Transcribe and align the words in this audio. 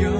영 0.00 0.13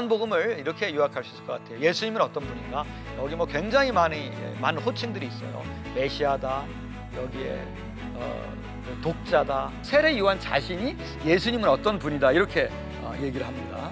요한복음을 0.00 0.58
이렇게 0.58 0.94
요약할 0.94 1.22
수 1.24 1.34
있을 1.34 1.46
것 1.46 1.62
같아요. 1.62 1.80
예수님은 1.80 2.20
어떤 2.20 2.46
분인가? 2.46 2.84
여기 3.18 3.36
뭐 3.36 3.46
굉장히 3.46 3.92
많이 3.92 4.30
많은 4.60 4.82
호칭들이 4.82 5.26
있어요. 5.26 5.62
메시아다. 5.94 6.64
여기에 7.16 7.66
어, 8.14 8.52
독자다. 9.02 9.70
세례 9.82 10.18
요한 10.18 10.38
자신이 10.40 10.96
예수님은 11.24 11.68
어떤 11.68 11.98
분이다 11.98 12.32
이렇게 12.32 12.70
어, 13.02 13.14
얘기를 13.20 13.46
합니다. 13.46 13.90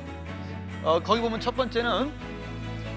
어, 0.83 1.01
거기 1.01 1.21
보면 1.21 1.41
첫 1.41 1.55
번째는 1.57 2.13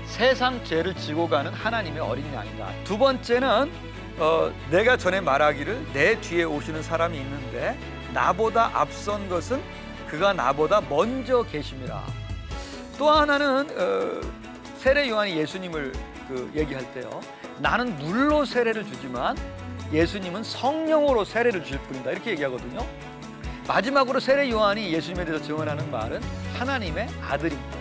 세상 0.05 0.63
죄를 0.63 0.93
지고 0.95 1.27
가는 1.27 1.51
하나님의 1.51 1.99
어린 1.99 2.33
양이다. 2.33 2.83
두 2.83 2.97
번째는 2.97 3.71
어, 4.19 4.51
내가 4.69 4.97
전에 4.97 5.19
말하기를 5.19 5.93
내 5.93 6.19
뒤에 6.21 6.43
오시는 6.43 6.83
사람이 6.83 7.17
있는데 7.17 7.77
나보다 8.13 8.71
앞선 8.73 9.27
것은 9.29 9.61
그가 10.07 10.33
나보다 10.33 10.81
먼저 10.81 11.43
계심이라. 11.43 12.20
또 13.01 13.09
하나는 13.09 13.67
어, 13.79 14.21
세례 14.77 15.09
요한이 15.09 15.35
예수님을 15.35 15.91
그 16.27 16.51
얘기할 16.55 16.93
때요. 16.93 17.09
나는 17.57 17.97
물로 17.97 18.45
세례를 18.45 18.85
주지만 18.85 19.35
예수님은 19.91 20.43
성령으로 20.43 21.25
세례를 21.25 21.63
주실 21.63 21.79
뿐이다. 21.79 22.11
이렇게 22.11 22.29
얘기하거든요. 22.29 22.85
마지막으로 23.67 24.19
세례 24.19 24.47
요한이 24.51 24.93
예수님에 24.93 25.25
대해서 25.25 25.43
증언하는 25.43 25.89
말은 25.89 26.21
하나님의 26.59 27.07
아들입니다. 27.27 27.77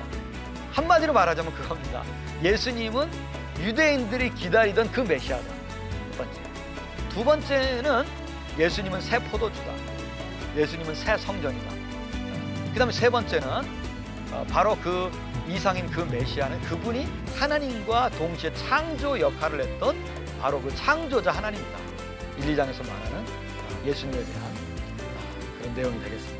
한마디로 0.72 1.12
말하자면 1.12 1.52
그겁니다. 1.52 2.02
예수님은 2.42 3.10
유대인들이 3.58 4.32
기다리던 4.32 4.90
그 4.90 5.02
메시아다. 5.02 5.44
첫 6.12 6.16
번째. 6.16 6.40
두 7.10 7.24
번째는 7.24 8.06
예수님은 8.58 9.02
새 9.02 9.18
포도주다. 9.18 9.70
예수님은 10.56 10.94
새 10.94 11.18
성전이다. 11.18 11.74
그 12.72 12.78
다음에 12.78 12.90
세 12.90 13.10
번째는 13.10 13.46
어, 13.46 13.79
바로 14.50 14.76
그 14.82 15.10
이상인 15.48 15.90
그 15.90 16.00
메시아는 16.00 16.60
그분이 16.62 17.06
하나님과 17.36 18.10
동시에 18.10 18.52
창조 18.54 19.18
역할을 19.18 19.60
했던 19.60 19.96
바로 20.40 20.60
그 20.60 20.74
창조자 20.74 21.32
하나님이다. 21.32 21.78
1, 22.38 22.56
2장에서 22.56 22.86
말하는 22.86 23.24
예수님에 23.84 24.24
대한 24.24 24.42
아, 24.44 25.58
그런 25.58 25.74
내용이 25.74 26.02
되겠습니다. 26.04 26.39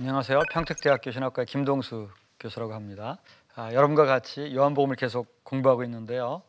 안녕하세요. 0.00 0.40
평택대학교 0.50 1.10
신학과의 1.10 1.44
김동수 1.44 2.08
교수라고 2.38 2.72
합니다. 2.72 3.18
아, 3.54 3.70
여러분과 3.74 4.06
같이 4.06 4.50
요한복음을 4.54 4.96
계속 4.96 5.44
공부하고 5.44 5.84
있는데요. 5.84 6.40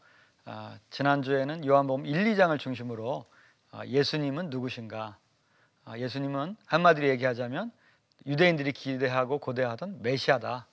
아, 0.45 0.77
지난주에는 0.89 1.65
요한복음 1.65 2.05
1, 2.05 2.33
2장을 2.33 2.57
중심으로 2.57 3.25
아, 3.71 3.85
예수님은 3.85 4.51
누구신가? 4.51 5.17
아, 5.83 5.97
예수님은 5.97 6.55
한마디로 6.65 7.09
얘기하자면 7.09 7.73
유대인들이 8.25 8.71
기대하고 8.71 9.39
고대하던 9.39 10.01
메시아다. 10.01 10.65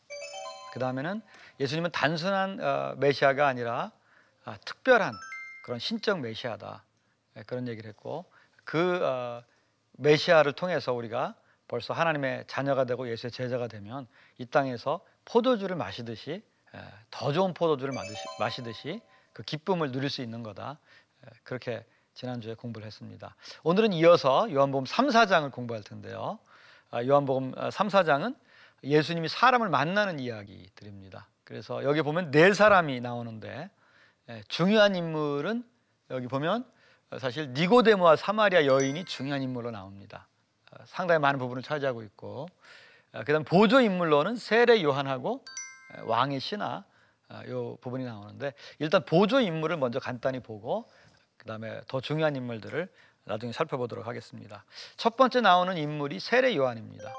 그 0.73 0.79
다음에는 0.79 1.21
예수님은 1.59 1.91
단순한 1.91 2.61
어, 2.61 2.95
메시아가 2.99 3.49
아니라 3.49 3.91
아, 4.45 4.57
특별한 4.65 5.15
그런 5.65 5.81
신적 5.81 6.21
메시아다. 6.21 6.85
네, 7.35 7.43
그런 7.45 7.67
얘기를 7.67 7.89
했고 7.89 8.27
그 8.63 9.05
어, 9.05 9.43
메시아를 9.95 10.53
통해서 10.53 10.93
우리가 10.93 11.35
벌써 11.69 11.93
하나님의 11.93 12.45
자녀가 12.47 12.85
되고 12.85 13.09
예수의 13.09 13.31
제자가 13.31 13.69
되면 13.69 14.07
이 14.39 14.47
땅에서 14.47 15.01
포도주를 15.27 15.77
마시듯이 15.77 16.43
에, 16.75 16.79
더 17.11 17.33
좋은 17.33 17.55
포도주를 17.55 17.95
마시듯이 18.41 19.01
그 19.33 19.43
기쁨을 19.43 19.93
누릴 19.93 20.11
수 20.11 20.23
있는 20.23 20.43
거다. 20.43 20.79
에, 21.25 21.31
그렇게 21.45 21.85
지난주에 22.15 22.55
공부를 22.55 22.87
했습니다. 22.87 23.37
오늘은 23.63 23.93
이어서 23.93 24.51
요한복음 24.51 24.87
3, 24.87 25.09
4장을 25.09 25.53
공부할 25.53 25.85
텐데요. 25.85 26.39
아, 26.91 27.05
요한복음 27.05 27.53
3, 27.71 27.89
4장은 27.89 28.35
예수님이 28.83 29.29
사람을 29.29 29.69
만나는 29.69 30.19
이야기들입니다. 30.19 31.29
그래서 31.45 31.85
여기 31.85 32.03
보면 32.03 32.31
네 32.31 32.53
사람이 32.53 33.01
나오는데 33.01 33.71
에, 34.29 34.43
중요한 34.49 34.97
인물은 34.97 35.65
여기 36.11 36.27
보면 36.27 36.65
사실 37.19 37.53
니고데모와 37.53 38.17
사마리아 38.17 38.67
여인이 38.67 39.05
중요한 39.05 39.43
인물로 39.43 39.71
나옵니다. 39.71 40.27
어, 40.73 40.85
상당히 40.87 41.19
많은 41.21 41.39
부분을 41.39 41.63
차지하고 41.63 42.03
있고 42.03 42.47
어, 43.13 43.25
그다음 43.25 43.45
보조 43.45 43.81
인물로는 43.81 44.37
세례 44.37 44.83
요한하고 44.83 45.45
에, 45.97 46.01
왕의 46.03 46.41
신하 46.41 46.85
어, 47.31 47.43
요 47.49 47.77
부분이 47.81 48.05
나오는데 48.05 48.55
일단 48.79 49.05
보조 49.05 49.41
인물을 49.41 49.77
먼저 49.77 49.99
간단히 49.99 50.41
보고 50.41 50.89
그다음에 51.37 51.81
더 51.87 52.01
중요한 52.01 52.37
인물들을 52.37 52.89
나중에 53.25 53.53
살펴보도록 53.53 54.07
하겠습니다. 54.07 54.65
첫 54.97 55.17
번째 55.17 55.41
나오는 55.43 55.77
인물이 55.77 56.21
세례 56.21 56.57
요한입니다. 56.57 57.13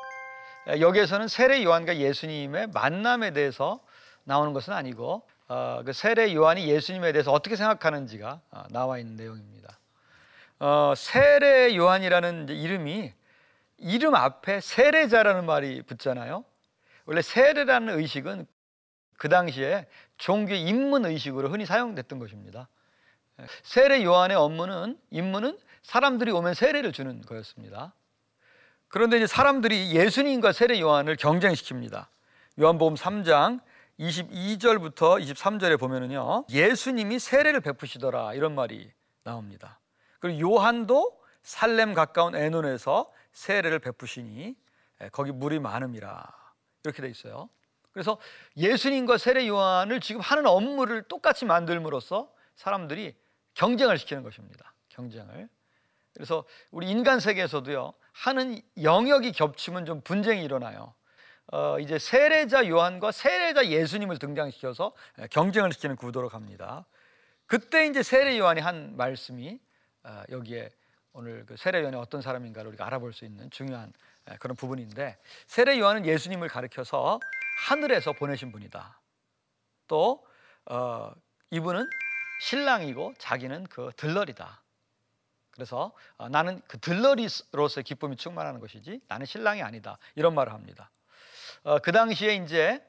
에, 0.67 0.81
여기에서는 0.81 1.27
세례 1.27 1.63
요한과 1.63 1.97
예수님의 1.97 2.67
만남에 2.73 3.31
대해서 3.31 3.79
나오는 4.23 4.53
것은 4.53 4.73
아니고 4.73 5.23
어, 5.47 5.81
그 5.83 5.93
세례 5.93 6.33
요한이 6.35 6.67
예수님에 6.67 7.11
대해서 7.11 7.31
어떻게 7.31 7.55
생각하는지가 7.55 8.41
어, 8.51 8.63
나와 8.69 8.99
있는 8.99 9.15
내용입니다. 9.15 9.79
어, 10.59 10.93
세례 10.95 11.75
요한이라는 11.75 12.49
이름이 12.49 13.13
이름 13.81 14.15
앞에 14.15 14.61
세례자라는 14.61 15.45
말이 15.45 15.81
붙잖아요. 15.83 16.43
원래 17.05 17.21
세례라는 17.21 17.97
의식은 17.97 18.45
그 19.17 19.29
당시에 19.29 19.87
종교의 20.17 20.61
입문 20.63 21.05
의식으로 21.05 21.49
흔히 21.49 21.65
사용됐던 21.65 22.19
것입니다. 22.19 22.69
세례 23.63 24.03
요한의 24.03 24.37
업무는 24.37 24.97
임무는 25.09 25.57
사람들이 25.83 26.31
오면 26.31 26.53
세례를 26.53 26.91
주는 26.91 27.21
거였습니다. 27.21 27.93
그런데 28.87 29.17
이제 29.17 29.27
사람들이 29.27 29.91
예수님과 29.95 30.51
세례 30.51 30.79
요한을 30.79 31.15
경쟁시킵니다. 31.15 32.07
요한복음 32.59 32.95
3장 32.95 33.61
22절부터 33.99 35.21
23절에 35.21 35.79
보면은요. 35.79 36.45
예수님이 36.49 37.19
세례를 37.19 37.61
베푸시더라 37.61 38.33
이런 38.33 38.55
말이 38.55 38.91
나옵니다. 39.23 39.79
그리고 40.19 40.39
요한도 40.39 41.19
살렘 41.43 41.93
가까운 41.93 42.35
에논에서 42.35 43.11
세례를 43.39 43.79
베푸시니 43.79 44.53
거기 45.13 45.31
물이 45.31 45.59
많음이라 45.59 46.23
이렇게 46.83 47.01
돼 47.01 47.07
있어요. 47.07 47.49
그래서 47.91 48.19
예수님과 48.57 49.17
세례 49.17 49.47
요한을 49.47 50.01
지금 50.01 50.19
하는 50.21 50.45
업무를 50.45 51.03
똑같이 51.03 51.45
만들므로써 51.45 52.31
사람들이 52.55 53.15
경쟁을 53.53 53.97
시키는 53.97 54.23
것입니다. 54.23 54.73
경쟁을. 54.89 55.47
그래서 56.13 56.43
우리 56.71 56.89
인간 56.89 57.21
세계에서도요 57.21 57.93
하는 58.11 58.61
영역이 58.81 59.31
겹치면 59.31 59.85
좀 59.85 60.01
분쟁이 60.01 60.43
일어나요. 60.43 60.93
어, 61.51 61.79
이제 61.79 61.97
세례자 61.97 62.67
요한과 62.67 63.13
세례자 63.13 63.67
예수님을 63.67 64.19
등장시켜서 64.19 64.93
경쟁을 65.31 65.71
시키는 65.71 65.95
구도로 65.95 66.27
갑니다. 66.27 66.85
그때 67.45 67.87
이제 67.87 68.03
세례 68.03 68.37
요한이 68.37 68.59
한 68.59 68.97
말씀이 68.97 69.59
어, 70.03 70.23
여기에 70.29 70.69
오늘 71.13 71.45
그 71.45 71.57
세례 71.57 71.81
요한이 71.81 71.95
어떤 71.95 72.21
사람인가를 72.21 72.69
우리가 72.69 72.85
알아볼 72.85 73.13
수 73.13 73.25
있는 73.25 73.49
중요한 73.49 73.91
그런 74.39 74.55
부분인데 74.55 75.17
세례 75.47 75.79
요한은 75.79 76.05
예수님을 76.05 76.47
가리켜서 76.47 77.19
하늘에서 77.67 78.13
보내신 78.13 78.51
분이다. 78.51 78.99
또 79.87 80.25
어, 80.65 81.11
이분은 81.51 81.89
신랑이고 82.41 83.15
자기는 83.17 83.65
그 83.67 83.91
들러리다. 83.97 84.61
그래서 85.51 85.91
어, 86.17 86.29
나는 86.29 86.61
그 86.67 86.79
들러리로서의 86.79 87.83
기쁨이 87.83 88.15
충만하는 88.15 88.59
것이지 88.59 89.01
나는 89.07 89.25
신랑이 89.25 89.61
아니다. 89.61 89.97
이런 90.15 90.35
말을 90.35 90.53
합니다. 90.53 90.91
어, 91.63 91.79
그 91.79 91.91
당시에 91.91 92.35
이제 92.35 92.85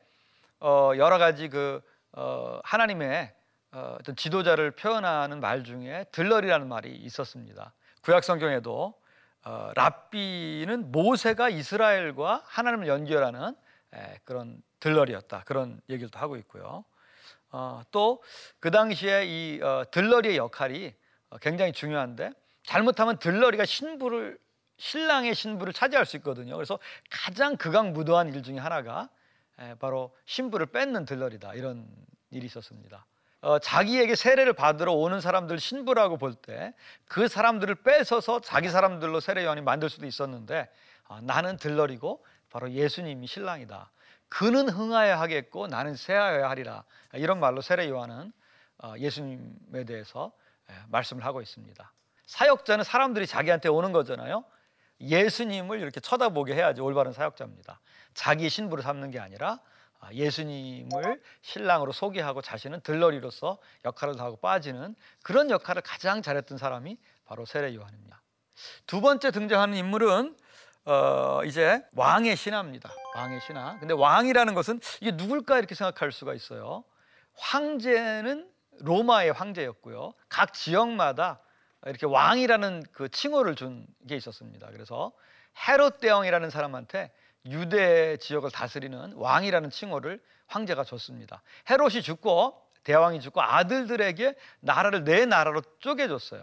어, 0.61 0.93
여러 0.96 1.19
가지 1.19 1.49
그 1.49 1.81
어, 2.12 2.61
하나님의 2.64 3.34
어, 3.72 3.96
어떤 3.99 4.14
지도자를 4.14 4.72
표현하는 4.72 5.40
말 5.40 5.64
중에 5.64 6.05
들러리라는 6.12 6.69
말이 6.69 6.94
있었습니다. 6.94 7.72
구약 8.02 8.25
성경에도 8.25 8.94
어, 9.44 9.70
랍비는 9.75 10.93
모세가 10.93 11.49
이스라엘과 11.49 12.43
하나님을 12.47 12.88
연결하는 12.88 13.55
에, 13.94 14.19
그런 14.25 14.62
들러리였다 14.81 15.43
그런 15.44 15.81
얘기도 15.88 16.19
하고 16.19 16.37
있고요. 16.37 16.85
어, 17.52 17.82
또 17.91 18.20
그 18.61 18.70
당시에 18.70 19.25
이 19.26 19.61
어, 19.62 19.85
들러리의 19.91 20.37
역할이 20.37 20.94
어, 21.31 21.38
굉장히 21.38 21.73
중요한데 21.73 22.31
잘못하면 22.62 23.19
들러리가 23.19 23.64
신부를 23.64 24.38
신랑의 24.76 25.35
신부를 25.35 25.73
차지할 25.73 26.06
수 26.06 26.17
있거든요. 26.19 26.55
그래서 26.55 26.79
가장 27.11 27.56
극악무도한 27.56 28.32
일 28.35 28.43
중에 28.43 28.58
하나가 28.58 29.08
에, 29.58 29.75
바로 29.76 30.14
신부를 30.26 30.67
뺏는 30.67 31.05
들러리다 31.06 31.55
이런 31.55 31.88
일이 32.31 32.46
있었습니다. 32.46 33.05
어, 33.43 33.59
자기에게 33.59 34.15
세례를 34.17 34.53
받으러 34.53 34.93
오는 34.93 35.21
사람들 35.21 35.59
신부라고 35.59 36.19
볼 36.19 36.35
때 36.43 36.75
그 37.09 37.27
사람들을 37.29 37.77
뺏어서 37.77 38.41
자기 38.41 38.69
사람들로 38.69 39.21
세례 39.21 39.45
요한이 39.45 39.63
만들 39.63 39.89
수도 39.89 40.07
있었는데 40.07 40.69
아, 41.09 41.21
나는 41.23 41.57
들러리고 41.57 42.25
바로 42.51 42.71
예수님이 42.71 43.27
신랑이다. 43.27 43.91
그는 44.29 44.69
흥하여야 44.69 45.19
하겠고 45.21 45.67
나는 45.67 45.97
세하여야 45.97 46.49
하리라. 46.51 46.85
이런 47.15 47.41
말로 47.41 47.61
세례 47.63 47.89
요한은 47.89 48.33
어, 48.83 48.95
예수님에 48.99 49.85
대해서 49.85 50.33
예, 50.71 50.75
말씀을 50.89 51.25
하고 51.25 51.41
있습니다. 51.43 51.93
사역자는 52.27 52.85
사람들이 52.85 53.27
자기한테 53.27 53.69
오는 53.69 53.91
거잖아요. 53.93 54.45
예수님을 55.01 55.81
이렇게 55.81 55.99
쳐다보게 55.99 56.55
해야지 56.55 56.81
올바른 56.81 57.13
사역자입니다. 57.13 57.81
자기 58.15 58.49
신부를 58.49 58.85
삼는 58.85 59.11
게 59.11 59.19
아니라 59.19 59.53
아, 59.53 59.61
예수님을 60.12 61.20
신랑으로 61.43 61.93
소개하고 61.93 62.43
자신은 62.43 62.81
들러리로서 62.81 63.58
역할을 63.85 64.19
하고 64.20 64.37
빠지는 64.37 64.94
그런 65.23 65.50
역할을 65.50 65.82
가장 65.82 66.23
잘했던 66.23 66.58
사람이 66.58 66.99
바로 67.25 67.44
세례 67.44 67.75
요한입니다. 67.75 68.20
두 68.87 69.00
번째 69.00 69.31
등장하는 69.31 69.76
인물은 69.76 70.37
어, 70.87 71.41
이제 71.44 71.82
왕의 71.93 72.37
신하입니다. 72.37 72.91
왕의 73.14 73.41
신하. 73.43 73.79
근데 73.79 73.94
왕이라는 73.94 74.55
것은 74.55 74.81
이게 75.00 75.12
누굴까 75.12 75.58
이렇게 75.58 75.75
생각할 75.75 76.11
수가 76.12 76.35
있어요. 76.35 76.85
황제는 77.35 78.50
로마의 78.81 79.32
황제였고요. 79.32 80.14
각 80.29 80.55
지역마다 80.55 81.41
이렇게 81.87 82.06
왕이라는 82.06 82.85
그 82.93 83.08
칭호를 83.08 83.55
준 83.56 83.87
게 84.08 84.17
있었습니다. 84.17 84.69
그래서 84.73 85.12
헤롯 85.69 86.00
대왕이라는 86.00 86.49
사람한테 86.50 87.12
유대 87.47 88.17
지역을 88.19 88.51
다스리는 88.51 89.15
왕이라는 89.15 89.71
칭호를 89.71 90.21
황제가 90.47 90.85
줬습니다. 90.85 91.43
헤롯이 91.69 92.03
죽고 92.03 92.61
대왕이 92.85 93.21
죽고 93.21 93.41
아들들에게 93.41 94.35
나라를 94.61 95.05
네 95.05 95.27
나라로 95.27 95.63
쪼개줬어요. 95.79 96.43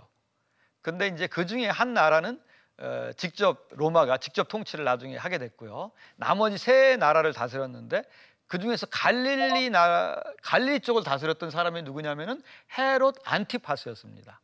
근데 0.82 1.08
이제 1.08 1.28
그 1.28 1.46
중에 1.46 1.68
한 1.68 1.94
나라는 1.94 2.42
어, 2.80 3.10
직접 3.18 3.68
로마가 3.72 4.18
직접 4.18 4.48
통치를 4.48 4.86
나중에 4.86 5.18
하게 5.18 5.40
됐고요. 5.40 5.92
나머지 6.16 6.58
세 6.58 6.96
나라를 6.96 7.34
다스렸는데 7.34 8.04
그 8.46 8.60
중에서 8.60 8.86
갈릴리 8.86 9.70
나라 9.70 10.22
갈릴리 10.44 10.82
쪽을 10.82 11.04
다스렸던 11.04 11.50
사람이 11.50 11.82
누구냐면은 11.84 12.42
헤롯 12.78 13.18
안티파스였습니다. 13.24 14.40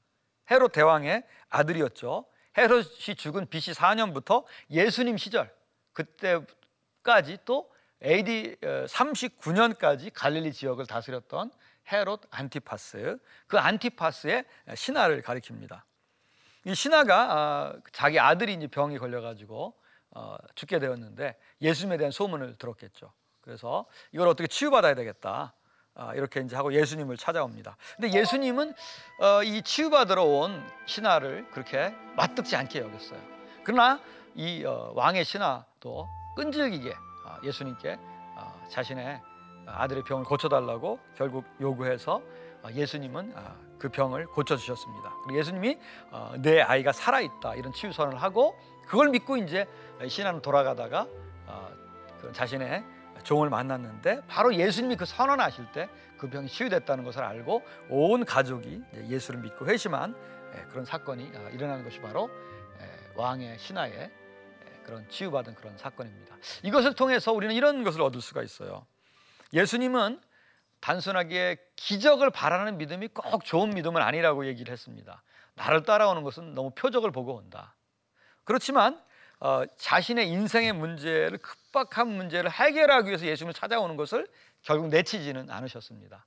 헤롯 0.51 0.71
대왕의 0.71 1.23
아들이었죠. 1.49 2.25
헤롯이 2.57 3.15
죽은 3.17 3.47
BC 3.49 3.71
4년부터 3.71 4.43
예수님 4.69 5.17
시절 5.17 5.49
그때까지 5.93 7.39
또 7.45 7.71
AD 8.03 8.57
39년까지 8.61 10.11
갈릴리 10.13 10.51
지역을 10.51 10.85
다스렸던 10.85 11.51
헤롯 11.91 12.21
안티파스 12.31 13.17
그 13.47 13.57
안티파스의 13.57 14.45
신하를 14.75 15.21
가리킵니다. 15.21 15.81
이 16.65 16.75
신하가 16.75 17.31
아, 17.31 17.73
자기 17.91 18.19
아들이 18.19 18.53
이제 18.53 18.67
병이 18.67 18.97
걸려가지고 18.97 19.73
어, 20.11 20.37
죽게 20.55 20.79
되었는데 20.79 21.37
예수님에 21.61 21.97
대한 21.97 22.11
소문을 22.11 22.55
들었겠죠. 22.55 23.11
그래서 23.41 23.85
이걸 24.11 24.27
어떻게 24.27 24.47
치유받아야 24.47 24.95
되겠다. 24.95 25.53
아, 25.95 26.13
이렇게 26.15 26.39
이제 26.39 26.55
하고 26.55 26.73
예수님을 26.73 27.17
찾아옵니다. 27.17 27.77
근데 27.97 28.17
예수님은 28.17 28.73
어, 29.19 29.43
이 29.43 29.61
치유받으러 29.61 30.23
온 30.23 30.65
신하를 30.85 31.49
그렇게 31.51 31.93
맞득지 32.15 32.55
않게 32.55 32.79
여겼어요. 32.79 33.21
그러나 33.63 34.01
이 34.35 34.63
어, 34.65 34.91
왕의 34.95 35.25
신하도 35.25 36.07
끈질기게 36.35 36.93
아, 37.25 37.39
예수님께 37.43 37.99
아, 38.35 38.53
자신의 38.69 39.21
아들의 39.65 40.03
병을 40.03 40.25
고쳐달라고 40.25 40.99
결국 41.15 41.45
요구해서 41.61 42.21
아, 42.63 42.71
예수님은 42.71 43.33
아, 43.35 43.55
그 43.77 43.89
병을 43.89 44.25
고쳐주셨습니다. 44.27 45.11
예수님이 45.33 45.77
어, 46.11 46.33
내 46.39 46.61
아이가 46.61 46.91
살아있다 46.91 47.55
이런 47.55 47.73
치유 47.73 47.91
선언을 47.91 48.21
하고 48.21 48.55
그걸 48.87 49.09
믿고 49.09 49.37
이제 49.37 49.67
신하는 50.07 50.41
돌아가다가 50.41 51.07
어, 51.47 51.69
그 52.21 52.31
자신의 52.31 52.83
종을 53.23 53.49
만났는데 53.49 54.21
바로 54.27 54.53
예수님이 54.53 54.95
그 54.95 55.05
선언하실 55.05 55.71
때 55.71 55.89
그 56.23 56.29
병이 56.29 56.47
치유됐다는 56.47 57.03
것을 57.03 57.21
알고 57.21 57.61
온 57.89 58.23
가족이 58.23 58.81
예수를 59.09 59.41
믿고 59.41 59.67
회심한 59.67 60.15
예, 60.55 60.61
그런 60.71 60.85
사건이 60.85 61.33
아, 61.35 61.49
일어나는 61.49 61.83
것이 61.83 61.99
바로 61.99 62.29
예, 62.79 63.11
왕의 63.15 63.59
신하의 63.59 63.93
예, 63.93 64.11
그런 64.83 65.07
치유받은 65.09 65.55
그런 65.55 65.77
사건입니다. 65.77 66.35
이것을 66.63 66.93
통해서 66.93 67.31
우리는 67.31 67.53
이런 67.55 67.83
것을 67.83 68.01
얻을 68.01 68.21
수가 68.21 68.43
있어요. 68.43 68.85
예수님은 69.53 70.21
단순하게 70.79 71.57
기적을 71.75 72.29
바라는 72.29 72.77
믿음이 72.77 73.09
꼭 73.09 73.45
좋은 73.45 73.69
믿음은 73.69 74.01
아니라고 74.01 74.45
얘기를 74.45 74.71
했습니다. 74.71 75.23
나를 75.55 75.83
따라오는 75.83 76.23
것은 76.23 76.55
너무 76.55 76.71
표적을 76.71 77.11
보고 77.11 77.35
온다. 77.35 77.75
그렇지만 78.43 79.01
어, 79.39 79.63
자신의 79.77 80.29
인생의 80.29 80.73
문제를 80.73 81.37
급박한 81.37 82.07
문제를 82.07 82.49
해결하기 82.49 83.07
위해서 83.09 83.25
예수님을 83.25 83.53
찾아오는 83.53 83.95
것을 83.97 84.27
결국 84.61 84.87
내치지는 84.87 85.49
않으셨습니다. 85.49 86.25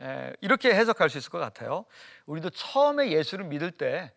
에, 0.00 0.32
이렇게 0.40 0.74
해석할 0.74 1.10
수 1.10 1.18
있을 1.18 1.30
것 1.30 1.38
같아요. 1.38 1.84
우리도 2.26 2.50
처음에 2.50 3.10
예수를 3.10 3.44
믿을 3.46 3.70
때 3.72 4.12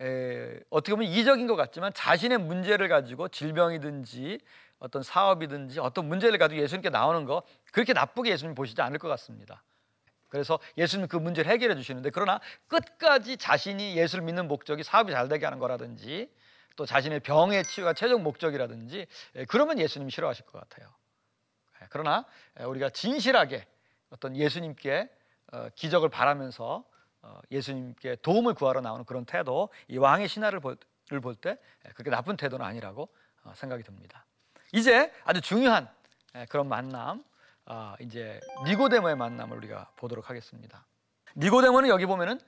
에, 0.00 0.60
어떻게 0.70 0.94
보면 0.94 1.08
이적인 1.10 1.46
것 1.46 1.56
같지만 1.56 1.92
자신의 1.92 2.38
문제를 2.38 2.88
가지고 2.88 3.28
질병이든지 3.28 4.38
어떤 4.78 5.02
사업이든지 5.02 5.80
어떤 5.80 6.06
문제를 6.08 6.38
가지고 6.38 6.60
예수님께 6.62 6.90
나오는 6.90 7.24
거 7.24 7.42
그렇게 7.72 7.92
나쁘게 7.92 8.30
예수님 8.30 8.54
보시지 8.54 8.80
않을 8.80 8.98
것 8.98 9.08
같습니다. 9.08 9.62
그래서 10.28 10.58
예수님 10.76 11.08
그 11.08 11.16
문제를 11.16 11.50
해결해 11.50 11.74
주시는데 11.74 12.10
그러나 12.10 12.40
끝까지 12.68 13.38
자신이 13.38 13.96
예수를 13.96 14.24
믿는 14.24 14.46
목적이 14.46 14.82
사업이 14.82 15.10
잘 15.10 15.28
되게 15.28 15.46
하는 15.46 15.58
거라든지 15.58 16.30
또 16.76 16.86
자신의 16.86 17.20
병의 17.20 17.64
치유가 17.64 17.92
최종 17.92 18.22
목적이라든지 18.22 19.06
예, 19.34 19.44
그러면 19.46 19.80
예수님이 19.80 20.12
싫어하실 20.12 20.46
것 20.46 20.60
같아요. 20.60 20.88
예, 21.82 21.86
그러나 21.90 22.24
예, 22.60 22.64
우리가 22.64 22.90
진실하게 22.90 23.66
어떤 24.10 24.36
예수님께 24.36 25.08
어, 25.52 25.68
기적을 25.74 26.08
바라면서 26.08 26.76
어, 26.76 26.97
예수님께 27.50 28.16
도움을 28.16 28.54
구하러 28.54 28.80
나오는 28.80 29.04
그런 29.04 29.24
태도, 29.24 29.68
이 29.88 29.98
왕의 29.98 30.28
신하를 30.28 30.60
볼 30.60 30.76
때 31.40 31.56
그렇게 31.94 32.10
나쁜 32.10 32.36
태도는 32.36 32.64
아니라고 32.64 33.08
어, 33.44 33.52
생각이 33.54 33.82
듭니다. 33.82 34.26
이제 34.72 35.10
아주 35.24 35.40
중요한 35.40 35.88
그런 36.50 36.68
만남, 36.68 37.24
이제 38.00 38.38
니고데모의 38.66 39.16
만남을 39.16 39.56
우리가 39.56 39.90
보도록 39.96 40.28
하겠습니다. 40.28 40.84
니고데모는 41.36 41.88
여기 41.88 42.04
보면은 42.06 42.38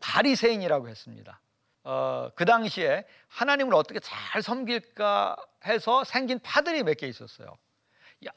바리새인이라고 0.00 0.88
했습니다. 0.88 1.40
어, 1.84 2.30
그 2.34 2.44
당시에 2.44 3.04
하나님을 3.28 3.74
어떻게 3.74 4.00
잘 4.00 4.42
섬길까 4.42 5.36
해서 5.66 6.04
생긴 6.04 6.38
파들이 6.40 6.82
몇 6.82 6.94
개 6.94 7.06
있었어요. 7.06 7.56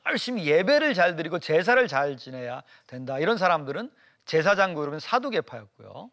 열심히 0.05 0.45
예배를 0.45 0.93
잘 0.93 1.15
드리고 1.15 1.39
제사를 1.39 1.85
잘 1.87 2.17
지내야 2.17 2.61
된다. 2.87 3.17
이런 3.19 3.37
사람들은 3.37 3.91
제사장구 4.25 4.79
그러면 4.79 4.99
사두개파였고요. 4.99 6.09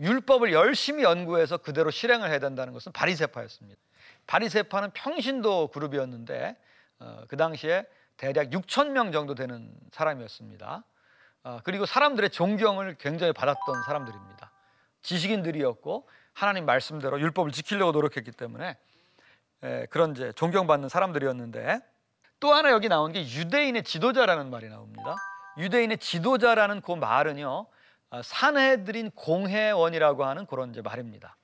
율법을 0.00 0.52
열심히 0.52 1.02
연구해서 1.02 1.58
그대로 1.58 1.90
실행을 1.90 2.30
해야 2.30 2.38
된다는 2.38 2.72
것은 2.72 2.92
바리세파였습니다. 2.92 3.80
바리세파는 4.26 4.90
평신도 4.92 5.68
그룹이었는데 5.68 6.56
어, 7.00 7.24
그 7.28 7.36
당시에 7.36 7.86
대략 8.16 8.50
6천 8.50 8.90
명 8.90 9.12
정도 9.12 9.34
되는 9.34 9.72
사람이었습니다. 9.92 10.84
어, 11.44 11.60
그리고 11.64 11.86
사람들의 11.86 12.30
존경을 12.30 12.96
굉장히 12.98 13.32
받았던 13.32 13.82
사람들입니다. 13.84 14.50
지식인들이었고 15.02 16.08
하나님 16.32 16.66
말씀대로 16.66 17.20
율법을 17.20 17.52
지키려고 17.52 17.92
노력했기 17.92 18.32
때문에 18.32 18.76
그런 19.90 20.12
이제 20.12 20.32
존경받는 20.32 20.88
사람들이었는데 20.88 21.80
또 22.40 22.52
하나 22.52 22.70
여기 22.70 22.88
나온 22.88 23.12
게 23.12 23.22
유대인의 23.22 23.82
지도자라는 23.82 24.50
말이 24.50 24.68
나옵니다. 24.68 25.16
유대인의 25.58 25.98
지도자라는 25.98 26.80
그 26.80 26.92
말은요 26.92 27.66
아, 28.10 28.22
산헤드린 28.22 29.10
공회원이라고 29.10 30.24
하는 30.24 30.46
그런 30.46 30.70
이제 30.70 30.80
말입니다. 30.80 31.36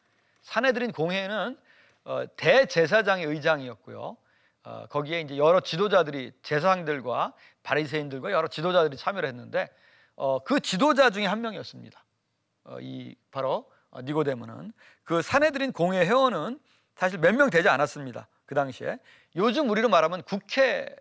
산헤드린 0.42 0.92
공회는 0.92 1.58
어, 2.04 2.24
대제사장의 2.36 3.26
의장이었고요. 3.26 4.16
어, 4.64 4.86
거기에 4.88 5.20
이제 5.20 5.36
여러 5.36 5.60
지도자들이 5.60 6.32
제사장들과 6.42 7.34
바리새인들과 7.62 8.30
여러 8.30 8.48
지도자들이 8.48 8.96
참여를 8.96 9.28
했는데 9.28 9.68
어, 10.16 10.38
그 10.38 10.60
지도자 10.60 11.10
중에 11.10 11.26
한 11.26 11.40
명이었습니다. 11.42 12.02
어, 12.64 12.78
이 12.80 13.14
바로 13.30 13.70
어, 13.90 14.00
니고데모는 14.00 14.72
그 15.04 15.20
사내들인 15.22 15.72
공회 15.72 16.06
회원은 16.06 16.60
사실 16.94 17.18
몇 17.18 17.34
명 17.34 17.50
되지 17.50 17.68
않았습니다. 17.68 18.28
그 18.46 18.54
당시에 18.54 18.98
요즘 19.36 19.68
우리로 19.68 19.88
말하면 19.88 20.22
국회 20.22 20.94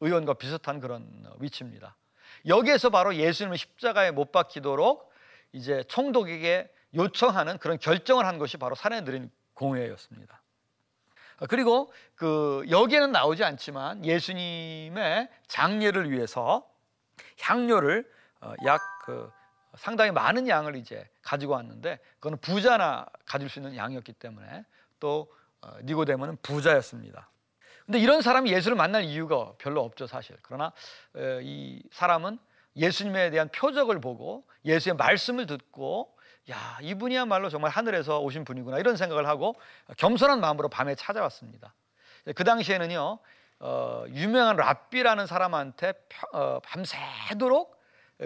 의원과 0.00 0.34
비슷한 0.34 0.80
그런 0.80 1.24
위치입니다. 1.38 1.96
여기에서 2.46 2.90
바로 2.90 3.14
예수님을 3.14 3.58
십자가에 3.58 4.10
못 4.10 4.32
박히도록 4.32 5.10
이제 5.52 5.84
총독에게 5.88 6.70
요청하는 6.94 7.58
그런 7.58 7.78
결정을 7.78 8.26
한 8.26 8.38
것이 8.38 8.56
바로 8.56 8.74
사내들인 8.74 9.30
공회였습니다. 9.54 10.42
그리고 11.48 11.92
그 12.14 12.64
여기에는 12.70 13.12
나오지 13.12 13.44
않지만 13.44 14.04
예수님의 14.04 15.28
장례를 15.48 16.10
위해서 16.10 16.66
향료를 17.40 18.10
어, 18.40 18.54
약그 18.64 19.30
상당히 19.76 20.10
많은 20.12 20.48
양을 20.48 20.76
이제 20.76 21.06
가지고 21.22 21.52
왔는데 21.54 21.98
그거는 22.14 22.38
부자나 22.38 23.06
가질 23.26 23.48
수 23.48 23.58
있는 23.58 23.76
양이었기 23.76 24.14
때문에 24.14 24.64
또 24.98 25.30
어, 25.60 25.76
니고데모는 25.82 26.38
부자였습니다. 26.42 27.28
근데 27.86 28.00
이런 28.00 28.20
사람이 28.20 28.52
예수를 28.52 28.76
만날 28.76 29.04
이유가 29.04 29.52
별로 29.58 29.82
없죠 29.82 30.06
사실. 30.06 30.36
그러나 30.42 30.72
이 31.42 31.82
사람은 31.92 32.38
예수님에 32.76 33.30
대한 33.30 33.48
표적을 33.48 34.00
보고 34.00 34.44
예수의 34.64 34.96
말씀을 34.96 35.46
듣고 35.46 36.14
야 36.50 36.78
이분이야말로 36.82 37.48
정말 37.48 37.70
하늘에서 37.70 38.20
오신 38.20 38.44
분이구나 38.44 38.78
이런 38.78 38.96
생각을 38.96 39.26
하고 39.26 39.54
겸손한 39.96 40.40
마음으로 40.40 40.68
밤에 40.68 40.94
찾아왔습니다. 40.94 41.74
그 42.34 42.44
당시에는요 42.44 43.18
어, 43.60 44.04
유명한 44.08 44.56
랍비라는 44.56 45.26
사람한테 45.26 45.94
어, 46.32 46.60
밤새도록 46.60 47.76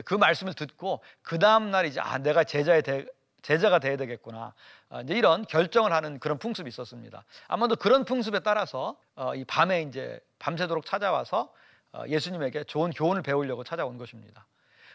그 0.04 0.14
말씀을 0.14 0.54
듣고 0.54 1.02
그 1.22 1.38
다음 1.38 1.70
날 1.70 1.86
이제 1.86 2.00
아 2.00 2.18
내가 2.18 2.44
제자의 2.44 2.82
대, 2.82 3.06
제자가 3.42 3.78
돼야 3.78 3.96
되겠구나 3.96 4.54
아, 4.88 5.00
이제 5.02 5.14
이런 5.14 5.44
결정을 5.44 5.92
하는 5.92 6.18
그런 6.18 6.38
풍습이 6.38 6.68
있었습니다. 6.68 7.24
아마도 7.48 7.76
그런 7.76 8.04
풍습에 8.04 8.40
따라서 8.40 8.96
어, 9.14 9.34
이 9.34 9.44
밤에 9.44 9.82
이제 9.82 10.20
밤새도록 10.38 10.84
찾아와서 10.84 11.52
어, 11.92 12.04
예수님에게 12.06 12.64
좋은 12.64 12.90
교훈을 12.90 13.22
배우려고 13.22 13.64
찾아온 13.64 13.98
것입니다. 13.98 14.46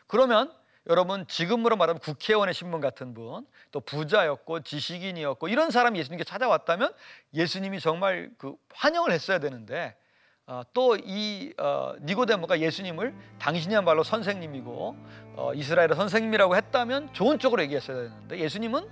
그러면 0.08 0.54
여러분 0.88 1.26
지금으로 1.28 1.78
말하면 1.78 2.00
국회의원의 2.00 2.54
신분 2.54 2.80
같은 2.80 3.14
분, 3.14 3.46
또 3.72 3.80
부자였고 3.80 4.62
지식인이었고 4.62 5.48
이런 5.48 5.72
사람이 5.72 5.98
예수님께 5.98 6.24
찾아왔다면 6.24 6.94
예수님이 7.34 7.80
정말 7.80 8.30
그 8.38 8.56
환영을 8.74 9.12
했어야 9.12 9.40
되는데 9.40 9.96
어, 10.48 10.62
또이 10.74 11.54
어, 11.58 11.94
니고데모가 12.02 12.60
예수님을 12.60 13.16
당신이야말로 13.40 14.04
선생님이고 14.04 14.96
어, 15.38 15.54
이스라엘의 15.56 15.96
선생님이라고 15.96 16.56
했다면 16.56 17.14
좋은 17.14 17.40
쪽으로 17.40 17.64
얘기했어야 17.64 17.98
되는데 17.98 18.38
예수님은 18.38 18.88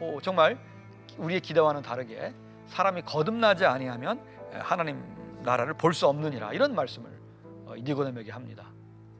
오, 0.00 0.20
정말 0.20 0.58
우리의 1.18 1.40
기대와는 1.40 1.82
다르게 1.82 2.34
사람이 2.66 3.02
거듭나지 3.02 3.64
아니하면 3.64 4.20
하나님 4.52 5.00
나라를 5.44 5.74
볼 5.74 5.92
수 5.94 6.06
없느니라 6.08 6.52
이런 6.52 6.74
말씀을 6.74 7.10
어, 7.66 7.74
니고데모에게 7.76 8.32
합니다. 8.32 8.66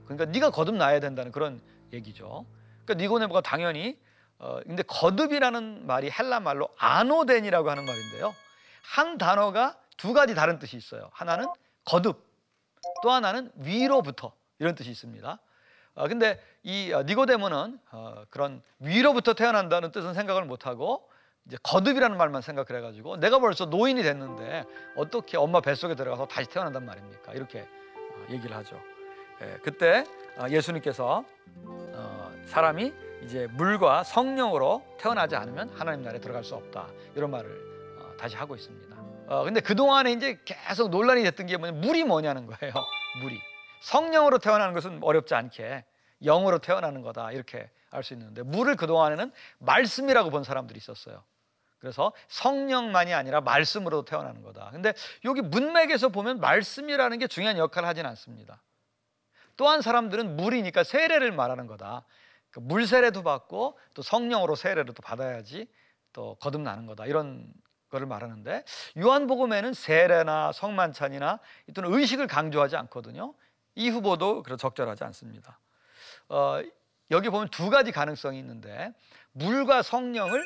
그러니까 0.04 0.25
네가 0.26 0.50
거듭나야 0.50 0.99
된다는 0.99 1.31
그런 1.31 1.61
얘기죠. 1.92 2.45
그러니까 2.85 3.02
니고데모가 3.04 3.40
당연히 3.42 3.97
어, 4.40 4.59
근데 4.66 4.83
거듭이라는 4.83 5.87
말이 5.87 6.11
헬라 6.11 6.40
말로 6.40 6.69
아노덴이라고 6.76 7.71
하는 7.71 7.85
말인데요. 7.87 8.35
한 8.83 9.16
단어가 9.16 9.76
두 9.97 10.13
가지 10.13 10.35
다른 10.35 10.59
뜻이 10.59 10.77
있어요. 10.77 11.11
하나는 11.13 11.47
거듭, 11.85 12.25
또 13.03 13.11
하나는 13.11 13.51
위로부터 13.57 14.33
이런 14.59 14.75
뜻이 14.75 14.91
있습니다. 14.91 15.39
어, 15.95 16.09
근데 16.09 16.41
이 16.63 16.93
어, 16.93 17.03
니고데모는 17.03 17.79
어, 17.91 18.25
그런 18.31 18.63
위로부터 18.79 19.35
태어난다는 19.35 19.93
뜻은 19.93 20.15
생각을 20.15 20.45
못 20.45 20.67
하고 20.67 21.09
이제 21.47 21.57
거듭이라는 21.63 22.17
말만 22.17 22.41
생각을 22.41 22.77
해가지고 22.79 23.17
내가 23.17 23.41
벌써 23.41 23.67
노인이 23.67 24.03
됐는데 24.03 24.65
어떻게 24.97 25.37
엄마 25.37 25.61
뱃속에 25.61 25.95
들어가서 25.95 26.27
다시 26.27 26.49
태어난단 26.49 26.87
말입니까? 26.87 27.33
이렇게 27.33 27.63
어, 27.63 28.27
얘기를 28.31 28.57
하죠. 28.57 28.81
예, 29.43 29.59
그때 29.63 30.05
어, 30.39 30.47
예수님께서 30.49 31.25
어, 31.65 32.33
사람이 32.47 32.93
이제 33.25 33.47
물과 33.53 34.05
성령으로 34.05 34.85
태어나지 34.99 35.37
않으면 35.37 35.71
하나님 35.71 36.03
나라에 36.03 36.21
들어갈 36.21 36.43
수 36.45 36.55
없다 36.55 36.89
이런 37.15 37.31
말을 37.31 38.17
다시 38.19 38.37
하고 38.37 38.55
있습니다. 38.55 38.92
어, 39.33 39.45
근데 39.45 39.61
그동안에 39.61 40.12
이제 40.12 40.39
계속 40.45 40.91
논란이 40.91 41.23
됐던 41.23 41.47
게 41.47 41.57
뭐냐 41.57 41.79
물이 41.79 42.05
뭐냐는 42.05 42.47
거예요. 42.47 42.75
물이. 43.23 43.41
성령으로 43.81 44.39
태어나는 44.39 44.75
것은 44.75 45.03
어렵지 45.03 45.35
않게 45.35 45.85
영으로 46.23 46.59
태어나는 46.59 47.01
거다. 47.01 47.33
이렇게 47.33 47.71
알 47.91 48.03
수 48.03 48.12
있는데 48.15 48.43
물을 48.43 48.77
그동안에는 48.77 49.33
말씀이라고 49.59 50.31
본 50.31 50.45
사람들이 50.45 50.79
있었어요. 50.79 51.25
그래서 51.79 52.12
성령만이 52.29 53.12
아니라 53.12 53.41
말씀으로 53.41 54.05
태어나는 54.05 54.43
거다. 54.43 54.71
근데 54.71 54.93
여기 55.25 55.41
문맥에서 55.41 56.11
보면 56.11 56.39
말씀이라는 56.41 57.19
게 57.19 57.27
중요한 57.27 57.59
역할을 57.59 57.89
하진 57.89 58.07
않습니다. 58.07 58.62
또한 59.57 59.83
사람들은 59.83 60.37
물이니까 60.37 60.85
세례를 60.85 61.33
말하는 61.33 61.67
거다. 61.67 62.05
그물 62.51 62.87
세례도 62.87 63.23
받고 63.23 63.79
또 63.95 64.03
성령으로 64.03 64.55
세례를 64.57 64.95
또 64.95 65.03
받아야지 65.03 65.67
또 66.12 66.37
거듭나는 66.37 66.87
거다. 66.87 67.07
이런 67.07 67.53
거를 67.93 68.07
말하는데 68.07 68.65
요한복음에는 68.99 69.75
세례나 69.75 70.53
성만찬이나 70.53 71.39
또는 71.75 71.93
의식을 71.93 72.27
강조하지 72.27 72.77
않거든요. 72.77 73.35
이 73.75 73.89
후보도 73.91 74.43
그렇 74.43 74.57
적절하지 74.57 75.05
않습니다. 75.05 75.61
어, 76.29 76.61
여기 77.11 77.29
보면 77.29 77.49
두 77.51 77.71
가지 77.71 77.93
가능성이 77.93 78.39
있는데 78.39 78.93
물과 79.33 79.83
성령을 79.83 80.43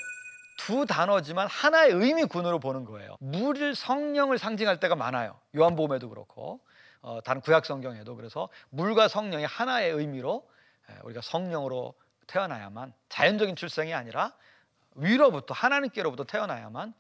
두 0.59 0.87
단어지만 0.87 1.47
하나의 1.49 1.93
의미군으로 1.93 2.59
보는 2.59 2.85
거예요. 2.85 3.17
물을 3.21 3.75
성령을 3.75 4.39
상징할 4.39 4.81
때가 4.81 4.97
많아요. 4.97 5.39
요한복음에도 5.57 6.09
그렇고 6.09 6.61
어, 7.03 7.21
다른 7.23 7.41
구약 7.41 7.65
성경에도 7.65 8.17
그래서 8.17 8.49
물과 8.71 9.09
성령이 9.09 9.45
하나의 9.45 9.93
의미로 9.93 10.49
우리가 11.05 11.21
성령으로 11.21 11.95
태어나야만 12.27 12.93
자연적인 13.09 13.55
출생이 13.55 13.95
아니라 13.95 14.33
위로부터 14.95 15.55
하나님께로부터 15.55 16.25
태어나야만 16.25 16.95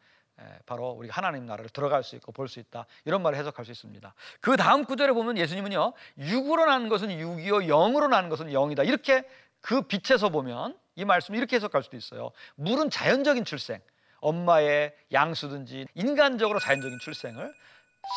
바로 0.67 0.91
우리가 0.91 1.15
하나님 1.17 1.47
나라를 1.47 1.71
들어갈 1.71 2.03
수 2.05 2.17
있고 2.17 2.33
볼 2.33 2.49
수 2.49 2.61
있다 2.61 2.87
이런 3.05 3.23
말을 3.23 3.39
해석할 3.39 3.65
수 3.65 3.73
있습니다. 3.73 4.15
그 4.41 4.57
다음 4.57 4.85
구절에 4.85 5.13
보면 5.13 5.39
예수님은요 5.39 5.93
육으로 6.19 6.67
나는 6.67 6.89
것은 6.89 7.11
육이요 7.19 7.67
영으로 7.67 8.09
나는 8.09 8.29
것은 8.29 8.53
영이다 8.53 8.83
이렇게 8.83 9.29
그 9.61 9.83
빛에서 9.83 10.29
보면 10.29 10.79
이 10.95 11.05
말씀을 11.05 11.39
이렇게 11.39 11.57
해석할 11.57 11.83
수도 11.83 11.97
있어요. 11.97 12.31
물은 12.55 12.91
자연적인 12.91 13.45
출생, 13.45 13.81
엄마의 14.21 14.95
양수든지 15.13 15.87
인간적으로 15.95 16.59
자연적인 16.59 16.99
출생을 17.01 17.53